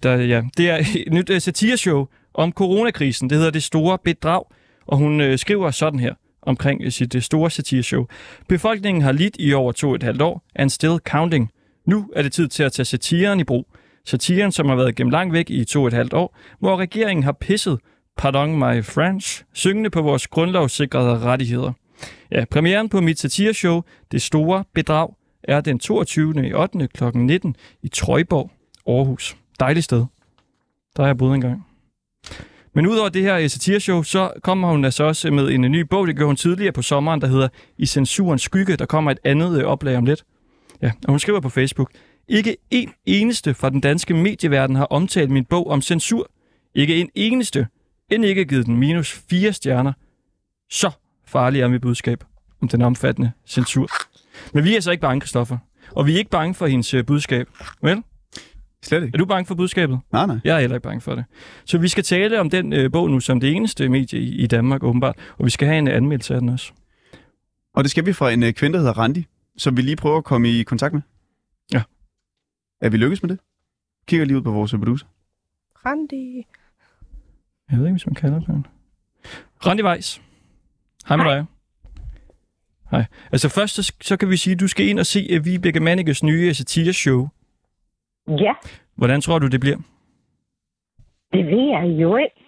[0.02, 0.76] der ja, det er
[1.06, 3.30] et nyt uh, satireshow om coronakrisen.
[3.30, 4.44] Det hedder Det Store Bedrag,
[4.86, 8.06] og hun øh, skriver sådan her omkring uh, sit uh, store satireshow.
[8.48, 11.50] Befolkningen har lidt i over to og et halvt år, and still counting.
[11.86, 13.66] Nu er det tid til at tage satiren i brug.
[14.04, 17.24] Satiren, som har været gemt langt væk i to og et halvt år, hvor regeringen
[17.24, 17.78] har pisset,
[18.16, 21.72] pardon my French, syngende på vores grundlovssikrede rettigheder.
[22.30, 25.14] Ja, premieren på mit satireshow, Det Store Bedrag,
[25.44, 26.48] er den 22.
[26.48, 26.88] i 8.
[26.88, 27.04] kl.
[27.14, 28.50] 19 i Trøjborg,
[28.86, 29.36] Aarhus.
[29.62, 30.04] Dejligt sted.
[30.96, 31.66] Der har jeg boet engang.
[32.74, 35.80] Men udover det her øh, satireshow, så kommer hun altså også med en øh, ny
[35.80, 37.48] bog, det gør hun tidligere på sommeren, der hedder
[37.78, 38.76] I censurens skygge.
[38.76, 40.24] Der kommer et andet øh, oplag om lidt.
[40.82, 41.90] Ja, og hun skriver på Facebook,
[42.28, 46.30] ikke en eneste fra den danske medieverden har omtalt min bog om censur.
[46.74, 47.66] Ikke en eneste.
[48.10, 49.92] End ikke givet den minus fire stjerner.
[50.70, 50.90] Så
[51.26, 52.24] farlig er mit budskab
[52.62, 53.88] om den omfattende censur.
[54.54, 55.58] Men vi er så ikke bange, Kristoffer.
[55.90, 57.48] Og vi er ikke bange for hendes budskab.
[57.82, 58.02] Vel?
[58.82, 59.14] Slet ikke.
[59.14, 60.00] Er du bange for budskabet?
[60.12, 60.38] Nej, nej.
[60.44, 61.24] Jeg er heller ikke bange for det.
[61.64, 64.46] Så vi skal tale om den øh, bog nu som det eneste medie i, i
[64.46, 65.16] Danmark, åbenbart.
[65.38, 66.72] Og vi skal have en anmeldelse af den også.
[67.74, 69.26] Og det skal vi fra en øh, kvinde, der hedder Randi,
[69.56, 71.02] som vi lige prøver at komme i kontakt med.
[71.72, 71.82] Ja.
[72.80, 73.38] Er vi lykkes med det?
[74.06, 75.06] Kigger lige ud på vores producer.
[75.86, 76.46] Randi.
[77.70, 78.66] Jeg ved ikke, hvis man kalder den.
[79.66, 80.22] Randi Weiss.
[81.08, 81.44] Hej med dig.
[82.90, 83.04] Hej.
[83.32, 85.80] Altså først, så, så kan vi sige, at du skal ind og se uh, Vibeke
[85.80, 87.28] Mannickes nye satireshow.
[88.28, 88.54] Ja,
[88.96, 89.76] Hvordan tror du, det bliver?
[91.32, 92.40] det ved jeg jo ikke.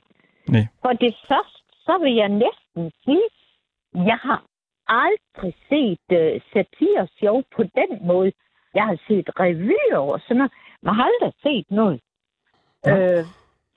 [0.49, 0.67] Nej.
[0.83, 3.29] For det første, så vil jeg næsten sige,
[3.95, 4.45] jeg har
[4.87, 8.33] aldrig set uh, satireshow på den måde.
[8.75, 10.53] Jeg har set revyer og sådan noget.
[10.83, 12.01] Man har aldrig set noget.
[12.87, 13.19] Ja.
[13.19, 13.25] Øh,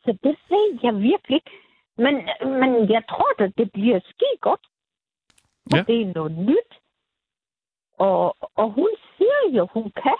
[0.03, 1.51] så det ved jeg virkelig ikke.
[1.97, 2.15] Men,
[2.59, 4.59] men jeg tror at det bliver ski godt.
[5.73, 5.83] Ja.
[5.87, 6.71] det er noget nyt.
[7.97, 10.17] Og, og hun siger jo, hun kan.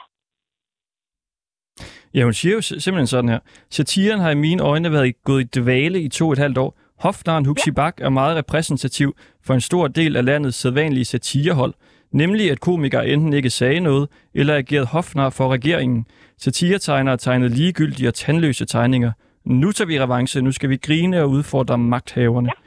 [2.18, 3.39] Ja, hun siger jo sim- simpelthen sådan her.
[3.70, 6.80] Satiren har i mine øjne været gået i dvale i to og et halvt år.
[6.99, 9.15] Hofnaren Huxi Bak er meget repræsentativ
[9.45, 11.74] for en stor del af landets sædvanlige satirehold.
[12.11, 16.05] Nemlig at komikere enten ikke sagde noget, eller agerede hofnar for regeringen.
[16.38, 19.11] Satiretegnere tegnede ligegyldige og tandløse tegninger.
[19.45, 22.47] Nu tager vi revanche, nu skal vi grine og udfordre magthaverne.
[22.47, 22.61] Ja.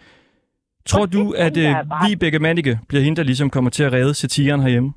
[0.87, 1.75] Tror du, at øh.
[2.09, 4.93] Vibeke Mannicke bliver hende, der ligesom kommer til at redde satiren herhjemme?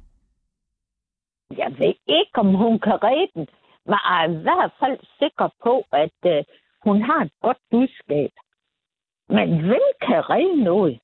[1.58, 3.48] Jeg ved ikke, om hun kan redde den,
[3.86, 5.74] men jeg er i hvert fald sikker på,
[6.04, 6.44] at øh,
[6.86, 8.32] hun har et godt budskab.
[9.30, 11.00] Men hvem kan redde noget?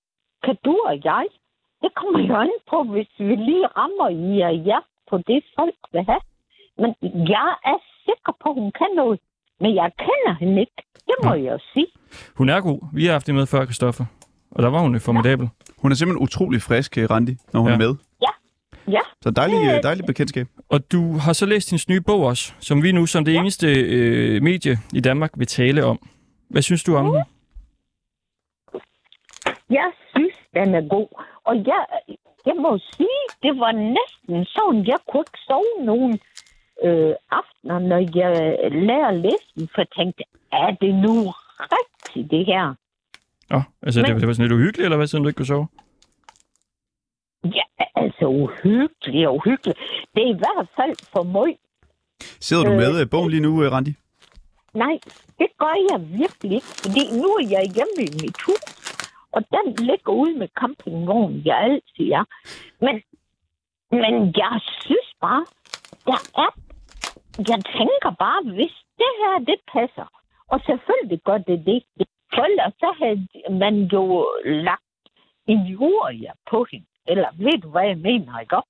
[0.45, 1.25] Kan du og jeg?
[1.83, 5.75] Det kommer jo an på, hvis vi lige rammer i og ja på det, folk
[5.93, 6.21] vil have.
[6.81, 6.91] Men
[7.35, 9.19] jeg er sikker på, at hun kan noget.
[9.59, 10.81] Men jeg kender hende ikke.
[11.07, 11.87] Det må jeg jo sige.
[12.37, 12.79] Hun er god.
[12.93, 14.05] Vi har haft det med før, Christoffer.
[14.51, 15.49] Og der var hun jo formidabel.
[15.81, 17.75] Hun er simpelthen utrolig frisk, øh, Randi, når hun Ja.
[17.75, 17.95] er med.
[18.87, 20.47] Ja, Så dejlig, dejlig bekendtskab.
[20.69, 23.67] Og du har så læst hendes nye bog også, som vi nu som det eneste
[23.73, 25.99] øh, medie i Danmark vil tale om.
[26.49, 27.23] Hvad synes du om den?
[29.69, 31.07] jeg synes, den er god.
[31.43, 31.85] Og jeg,
[32.45, 36.19] jeg må sige, det var næsten sådan, jeg kunne ikke sove nogen
[36.85, 38.31] øh, aftener, når jeg
[38.71, 41.13] lærer at læse den, for jeg tænkte, er det nu
[41.59, 42.75] rigtigt, det her?
[43.53, 45.45] Åh, altså, det, Men- det var sådan lidt uhyggeligt, eller hvad, siden du ikke kunne
[45.55, 45.67] sove?
[47.43, 49.79] Ja, altså uhyggeligt og uhyggeligt.
[50.15, 51.57] Det er i hvert fald for mig.
[52.39, 53.93] Sidder du Øh, med øh, bogen lige nu, øh, Randi?
[54.73, 54.95] Nej,
[55.39, 58.63] det gør jeg virkelig ikke, fordi nu er jeg hjemme i mit hus,
[59.31, 62.25] og den ligger ude med campingvognen, jeg altid er.
[62.85, 62.95] Men,
[63.91, 64.13] men
[64.43, 65.45] jeg synes bare,
[66.05, 66.51] der er...
[67.51, 70.07] Jeg tænker bare, hvis det her, det passer,
[70.47, 71.83] og selvfølgelig gør det det,
[72.33, 73.27] for ellers så havde
[73.63, 74.83] man jo lagt
[75.47, 76.13] en jord
[76.51, 76.85] på hende.
[77.11, 78.61] Eller ved du, hvad jeg mener, ikke?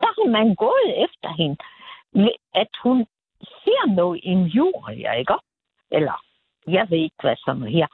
[0.00, 1.56] Der har man gået efter hende,
[2.12, 3.06] ved at hun
[3.62, 5.34] ser noget i en jord, ikke?
[5.90, 6.16] Eller,
[6.66, 7.86] jeg ved ikke, hvad som er her.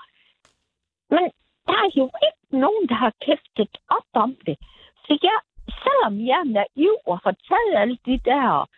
[1.10, 1.24] Men
[1.66, 4.56] der er jo ikke nogen, der har kæftet op om det.
[5.04, 5.38] Så jeg,
[5.82, 8.68] selvom jeg er naiv og har taget alle de der,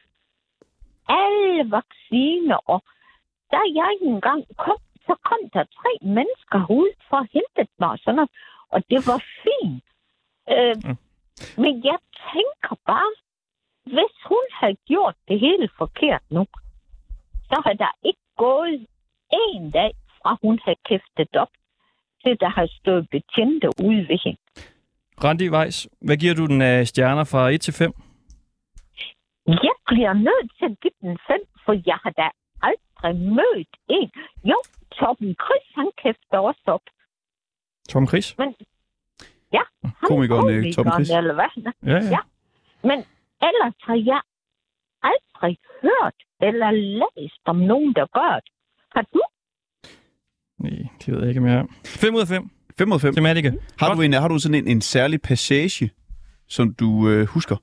[1.08, 2.82] alle vacciner, og
[3.52, 7.98] da jeg engang kom, så kom der tre mennesker ud for at hente mig og
[7.98, 8.30] sådan noget,
[8.72, 9.84] og det var fint.
[10.50, 10.96] Øh, Mm.
[11.62, 11.98] Men jeg
[12.32, 13.10] tænker bare,
[13.84, 16.46] hvis hun havde gjort det hele forkert nu,
[17.50, 18.86] så har der ikke gået
[19.32, 19.92] en dag
[20.22, 21.48] fra hun havde kæftet op,
[22.22, 24.38] til der har stået betjente ude ved hende.
[25.24, 27.92] Randi Weiss, hvad giver du den af stjerner fra 1 til 5?
[29.46, 32.28] Jeg bliver nødt til at give den fem, for jeg har da
[32.62, 34.10] aldrig mødt en.
[34.44, 34.58] Jo,
[34.92, 36.80] Torben Chris, han kæfter også op.
[37.88, 38.34] Tom Chris?
[38.38, 38.54] Han
[40.08, 41.10] Komikeren, er øh, Torben Chris.
[41.10, 41.72] Eller hvad.
[41.82, 42.08] Ja, ja.
[42.14, 42.18] Ja.
[42.82, 42.98] Men
[43.48, 44.20] ellers har jeg
[45.02, 48.52] aldrig hørt eller læst om nogen, der gør det.
[48.94, 49.22] Har du?
[50.58, 51.68] Nej, det ved jeg ikke mere.
[51.86, 53.12] 5 ud af 5 5 ud af 5.
[53.14, 53.52] til Malike.
[53.80, 55.90] Har du, en, har du sådan en, en særlig passage,
[56.46, 57.56] som du øh, husker?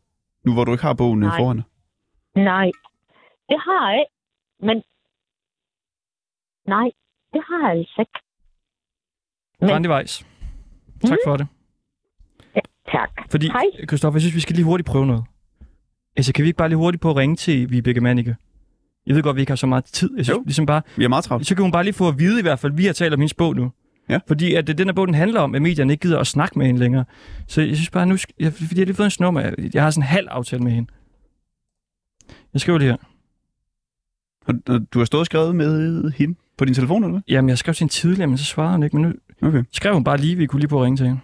[0.45, 1.37] Nu hvor du ikke har bogen øh, Nej.
[1.39, 1.65] foran dig.
[2.35, 2.71] Nej,
[3.49, 4.13] det har jeg ikke.
[4.67, 4.83] Men
[6.67, 6.91] nej,
[7.33, 8.19] det har jeg altså ikke.
[9.61, 10.25] Men- Randi Weiss.
[11.05, 11.47] Tak for det.
[12.91, 13.09] Tak.
[13.31, 13.63] Fordi, Hej.
[13.87, 15.23] Christoffer, jeg synes, vi skal lige hurtigt prøve noget.
[16.17, 18.35] Altså, kan vi ikke bare lige hurtigt på at ringe til Vibeke Mannicke?
[19.07, 20.09] Jeg ved godt, vi ikke har så meget tid.
[20.17, 20.43] Jeg synes, Jo.
[20.45, 21.47] ligesom bare, Vi er meget travlt.
[21.47, 23.19] så kan hun bare lige få at vide i hvert fald, vi har talt om
[23.19, 23.71] hendes bog nu.
[24.09, 24.19] Ja.
[24.27, 26.57] Fordi at det, den her bog, den handler om, at medierne ikke gider at snakke
[26.59, 27.05] med hende længere.
[27.47, 29.41] Så jeg synes bare, nu, jeg, fordi jeg har lige fået en snummer.
[29.41, 30.91] Jeg, jeg har sådan en halv aftale med hende.
[32.53, 32.97] Jeg skriver det her.
[34.47, 37.21] Og, og du har stået og skrevet med hende på din telefon, eller hvad?
[37.27, 38.95] Jamen, jeg skrev til hende tidligere, men så svarede hun ikke.
[38.95, 39.63] Men nu Okay.
[39.71, 41.21] skrev hun bare lige, vi kunne lige på at ringe til hende.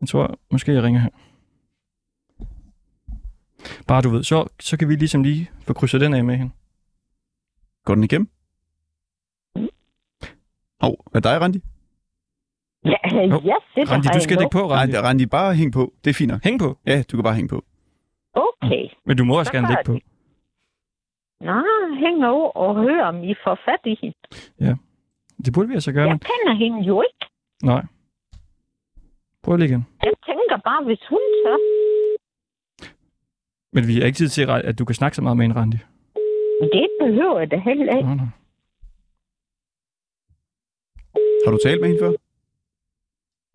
[0.00, 1.10] Jeg tror, måske jeg ringer her.
[3.88, 6.52] Bare du ved, så, så kan vi ligesom lige få krydset den af med hende.
[7.84, 8.28] Går den igennem?
[10.80, 11.60] Hov, oh, er dig, Randi?
[12.84, 14.92] Ja, Jo, jeg sidder Randi, du skal ikke på, Nej, Randi.
[14.92, 15.92] det er Randi, bare hæng på.
[16.04, 16.44] Det er fint nok.
[16.44, 16.78] Hæng på.
[16.86, 17.64] Ja, du kan bare hænge på.
[18.34, 18.88] Okay.
[19.06, 19.98] Men du må også Så gerne lægge på.
[21.40, 21.62] Nå,
[21.98, 24.78] hæng over og hør, om I får fat i hende.
[25.44, 27.26] Det burde vi altså gøre, Jeg kender hende jo ikke.
[27.62, 27.82] nej.
[29.42, 29.86] Prøv lige igen.
[30.02, 31.56] Jeg tænker bare, hvis hun tør.
[33.72, 35.76] Men vi har ikke tid til, at du kan snakke så meget med en Randi.
[36.72, 38.08] Det behøver jeg da heller ikke.
[38.08, 38.26] Nå, nå.
[41.44, 42.12] Har du talt med hende før?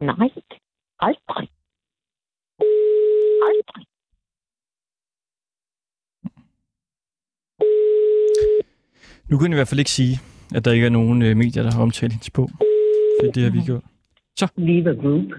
[0.06, 0.30] Nej,
[1.00, 1.50] aldrig.
[3.50, 3.86] Aldrig.
[9.30, 10.16] Nu kan jeg i hvert fald ikke sige,
[10.56, 12.50] at der ikke er nogen øh, medier, der har omtalt hendes bog.
[13.22, 13.84] For det har vi gjort.
[14.56, 15.32] Viva Group.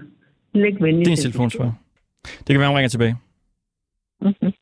[0.53, 1.75] Læg venlig Det er en telefonsvar.
[2.23, 3.15] Det kan være, hun ringer tilbage.
[4.21, 4.53] Mm-hmm.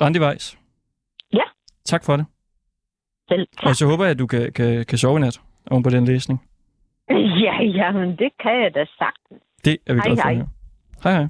[0.00, 0.58] Randi Weiss.
[1.32, 1.42] Ja.
[1.84, 2.26] Tak for det.
[3.28, 3.68] Selv tak.
[3.68, 5.40] Og så håber jeg, at du kan, kan, kan sove i nat
[5.70, 6.40] oven på den læsning.
[7.44, 9.42] Ja, jamen, det kan jeg da sagtens.
[9.64, 10.42] Det er vi Hej, glade for hej.
[11.02, 11.26] Hej hej.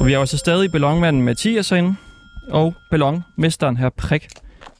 [0.00, 1.94] Og vi er også stadig ballonmanden Mathias herinde,
[2.50, 4.28] og ballonmesteren her Prik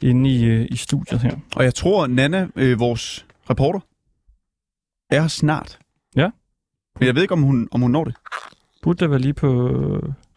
[0.02, 1.34] inde i, øh, i studiet her.
[1.56, 3.80] Og jeg tror, Nana, øh, vores reporter,
[5.10, 5.78] er her snart.
[6.16, 6.30] Ja.
[6.98, 8.14] Men jeg ved ikke, om hun, om hun når det.
[8.82, 9.50] Burde der være lige på,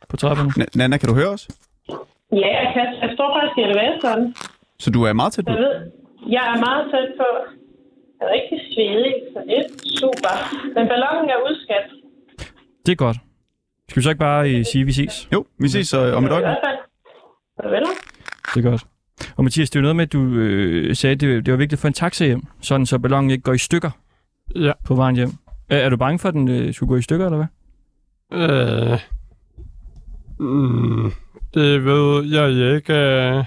[0.09, 0.49] på trapperne?
[0.59, 1.47] Na- Nana, kan du høre os?
[2.31, 4.35] Ja, jeg, kan, jeg står faktisk i elevatoren.
[4.79, 5.51] Så du er meget tæt på?
[5.51, 5.75] Jeg ved,
[6.35, 7.27] jeg er meget tæt på.
[8.19, 9.67] Jeg er rigtig svedig, så det er
[9.99, 10.33] super.
[10.75, 11.85] Men ballonen er udskat.
[12.85, 13.17] Det er godt.
[13.91, 15.29] Skal vi så ikke bare øh, sige, at vi ses?
[15.33, 16.55] Jo, vi ses øh, om et øjeblik.
[18.53, 18.83] Det er godt.
[19.37, 21.57] Og Mathias, det er jo noget med, at du øh, sagde, at det, det var
[21.57, 23.91] vigtigt at få en taxa hjem, sådan så ballonen ikke går i stykker
[24.55, 24.71] Ja.
[24.85, 25.29] på vejen hjem.
[25.69, 28.49] Er, er du bange for, at den øh, skulle gå i stykker, eller hvad?
[28.49, 28.99] Øh,
[30.39, 31.11] mm,
[31.53, 33.43] Det ved jeg ikke, øh,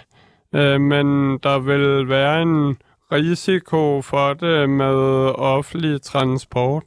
[0.55, 2.76] øh, men der vil være en
[3.12, 4.95] risiko for det med
[5.38, 6.82] offentlig transport.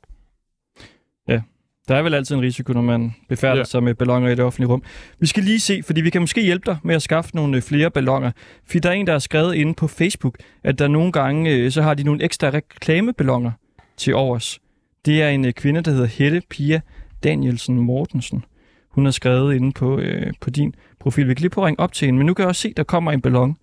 [1.88, 3.64] Der er vel altid en risiko, når man befærder ja.
[3.64, 4.84] Sig med ballonger i det offentlige rum.
[5.20, 7.64] Vi skal lige se, fordi vi kan måske hjælpe dig med at skaffe nogle øh,
[7.64, 8.32] flere ballonger.
[8.66, 11.72] Fordi der er en, der har skrevet inde på Facebook, at der nogle gange, øh,
[11.72, 13.52] så har de nogle ekstra reklameballonger
[13.98, 14.60] til overs.
[15.06, 16.82] Det er en øh, kvinde, der hedder Hette Pia
[17.24, 18.46] Danielsen Mortensen.
[18.92, 21.28] Hun har skrevet inde på, øh, på din profil.
[21.28, 22.68] Vi kan lige prøve at ringe op til hende, men nu kan jeg også se,
[22.70, 23.58] at der kommer en ballon.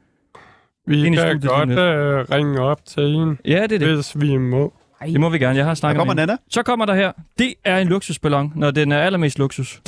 [0.87, 3.95] Vi kan godt øh, ringe op til en, Ja, det er det.
[3.95, 4.73] hvis vi må.
[5.01, 5.57] Det må vi gerne.
[5.57, 6.27] Jeg har Der snakket kommer med.
[6.27, 6.39] Nana.
[6.49, 7.13] Så kommer der her.
[7.39, 9.83] Det er en luksusballon, når den er allermest luksus.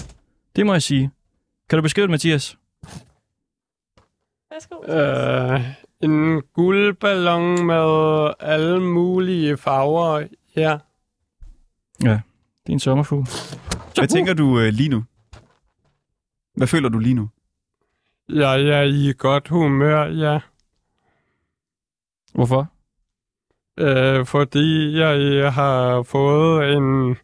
[0.57, 1.11] Det må jeg sige.
[1.70, 2.59] Kan du beskrive det, Mathias?
[4.50, 4.92] Værsgo.
[4.92, 5.61] Øh,
[6.00, 10.26] en guldballon med alle mulige farver.
[10.57, 10.78] Ja.
[12.02, 12.09] Det
[12.68, 13.26] er en sommerfugl.
[13.94, 15.04] Hvad tænker du øh, lige nu?
[16.54, 17.28] Hvad føler du lige nu?
[18.28, 20.38] Jeg er i godt humør, ja.
[22.34, 22.68] Hvorfor?
[23.79, 27.16] Øh, fordi jeg har fået en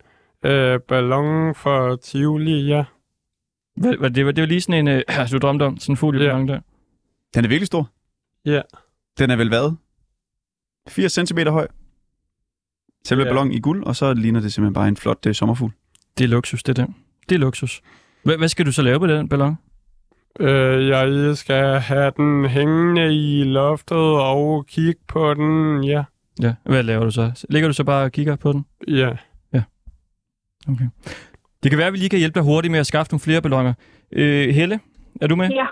[0.44, 2.84] øh, ballon for Tivoli, ja.
[3.76, 5.96] Hvad, hvad, det, var, det var lige sådan en, øh, du drømte om, sådan en
[5.96, 6.30] fugl i Ja.
[6.30, 6.60] der.
[7.34, 7.90] Den er virkelig stor.
[8.44, 8.60] Ja.
[9.18, 9.76] Den er vel hvad?
[10.88, 11.66] 80 cm høj.
[13.06, 13.28] Selve Ja.
[13.28, 15.72] ballon i guld, og så ligner det simpelthen bare en flot uh, sommerfugl.
[16.18, 16.86] Det er luksus, det der.
[17.28, 17.82] Det er luksus.
[18.24, 19.54] Hvad, hvad skal du så lave på den ballon?
[20.40, 26.04] Øh, jeg skal have den hængende i loftet og kigge på den, ja.
[26.40, 27.46] Ja, hvad laver du så?
[27.50, 28.66] Ligger du så bare og kigger på den?
[28.88, 29.16] Ja.
[30.68, 30.84] Okay.
[31.62, 33.42] Det kan være, at vi lige kan hjælpe dig hurtigt med at skaffe nogle flere
[33.42, 33.74] balloner.
[34.12, 34.80] Øh, Helle,
[35.20, 35.48] er du med?
[35.48, 35.66] Ja.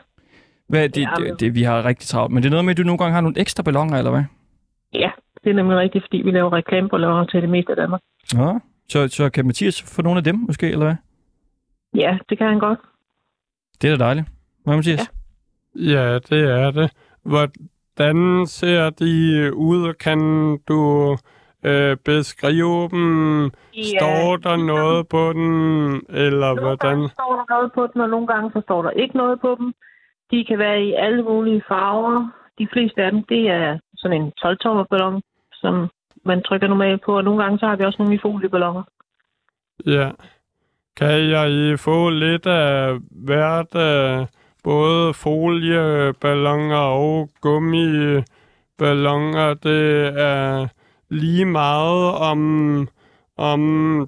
[0.68, 2.76] Hvad, det, Ja, det, det, vi har rigtig travlt, men det er noget med, at
[2.78, 4.22] du nogle gange har nogle ekstra balloner, eller hvad?
[4.92, 5.10] Ja,
[5.44, 8.00] det er nemlig rigtigt, fordi vi laver reklameballoner til det meste af Danmark.
[8.34, 8.58] Ja.
[8.88, 10.94] Så, så kan Mathias få nogle af dem, måske, eller hvad?
[11.94, 12.78] Ja, det kan han godt.
[13.82, 14.26] Det er da dejligt.
[14.64, 15.10] Hvad, Mathias?
[15.76, 15.82] Ja.
[15.92, 16.90] Ja, det er det.
[18.00, 19.12] Hvordan ser de
[19.54, 19.94] ud?
[19.94, 20.20] Kan
[20.68, 21.16] du
[21.64, 23.44] øh, beskrive dem?
[23.76, 25.50] Ja, Står der noget på den?
[26.08, 26.88] Eller Nogle hvordan?
[26.88, 29.56] gange står der noget på dem, og nogle gange så står der ikke noget på
[29.58, 29.72] dem.
[30.30, 32.28] De kan være i alle mulige farver.
[32.58, 35.22] De fleste af dem, det er sådan en 12-tommer ballon,
[35.52, 35.88] som
[36.24, 37.16] man trykker normalt på.
[37.16, 38.82] Og nogle gange så har vi også nogle i folieballoner.
[39.86, 40.10] Ja.
[40.96, 44.26] Kan jeg få lidt af hvert af
[44.64, 49.54] både folieballoner og gummiballoner?
[49.54, 50.68] Det er
[51.10, 52.88] lige meget om,
[53.36, 53.60] om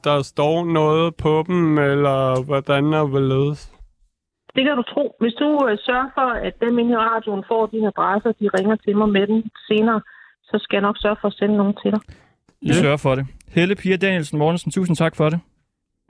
[0.05, 3.73] der står noget på dem, eller hvordan er hvorledes.
[4.55, 5.17] Det kan du tro.
[5.21, 8.77] Hvis du øh, sørger for, at dem inde i radioen får din adresse, de ringer
[8.77, 10.01] til mig med den senere,
[10.45, 12.01] så skal jeg nok sørge for at sende nogen til dig.
[12.63, 13.27] Vi sørger for det.
[13.49, 15.41] Helle Pia Danielsen Mortensen, tusind tak for det.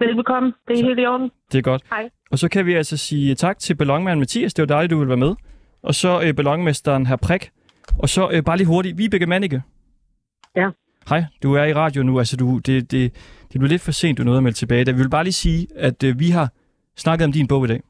[0.06, 0.52] Velbekomme.
[0.68, 1.30] Det er helt i orden.
[1.52, 1.82] Det er godt.
[1.90, 2.10] Hej.
[2.30, 4.54] Og så kan vi altså sige tak til ballonmanden Mathias.
[4.54, 5.34] Det var dejligt, du ville være med.
[5.82, 7.50] Og så øh, ballonmesteren her Prik.
[7.98, 9.62] Og så øh, bare lige hurtigt, Vibeke Mannicke.
[10.56, 10.68] Ja.
[11.08, 12.18] Hej, du er i radio nu.
[12.18, 13.12] Altså, du, det, det,
[13.52, 14.84] det blev lidt for sent, du nåede at melde tilbage.
[14.84, 16.48] Da vi vil bare lige sige, at øh, vi har
[16.96, 17.80] snakket om din bog i dag.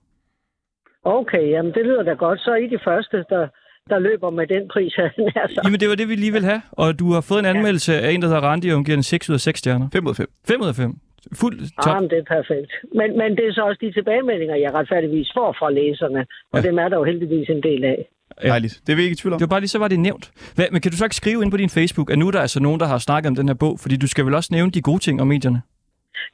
[1.04, 2.40] Okay, jamen det lyder da godt.
[2.40, 3.48] Så er I de første, der,
[3.90, 5.60] der løber med den pris, han er så.
[5.64, 6.62] Jamen, det var det, vi lige vil have.
[6.72, 9.02] Og du har fået en anmeldelse af en, der hedder Randi, og hun giver den
[9.02, 9.88] 6 ud af 6 stjerner.
[9.92, 10.26] 5 ud af 5.
[10.48, 10.94] 5 ud af 5.
[11.40, 11.94] Fuld top.
[11.94, 12.72] Ah, men det er perfekt.
[12.98, 16.20] Men, men det er så også de tilbagemeldinger, jeg retfærdigvis får fra læserne.
[16.20, 16.58] Og Ja.
[16.58, 16.68] ja.
[16.68, 17.98] dem er der jo heldigvis en del af.
[18.42, 18.48] Ja.
[18.48, 18.74] Dejligt.
[18.86, 19.38] Det er vi ikke i tvivl om.
[19.38, 20.30] Det var bare lige, så var det nævnt.
[20.54, 22.40] Hvad, men kan du så ikke skrive ind på din Facebook, at nu er der
[22.40, 23.80] altså nogen, der har snakket om den her bog?
[23.80, 25.62] Fordi du skal vel også nævne de gode ting om medierne?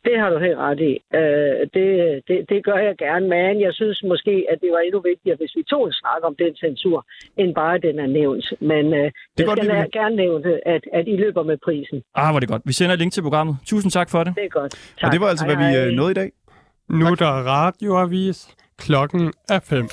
[0.04, 0.92] Det har du helt ret i.
[1.18, 1.88] Øh, det,
[2.28, 5.52] det, det gør jeg gerne, men jeg synes måske, at det var endnu vigtigere, hvis
[5.56, 8.46] vi tog en snak om den censur, end bare at den er nævnt.
[8.60, 12.02] Men øh, jeg godt, skal vi gerne nævne, at, at I løber med prisen.
[12.14, 12.62] Ah, var det godt.
[12.64, 13.56] Vi sender et link til programmet.
[13.66, 14.32] Tusind tak for det.
[14.36, 14.72] Det er godt.
[14.72, 15.06] Tak.
[15.06, 15.86] Og det var altså, Hej, hvad vi hej.
[15.86, 16.30] øh, nåede i dag.
[16.88, 18.48] Nu er der radioavis.
[18.78, 19.88] Klokken er fem.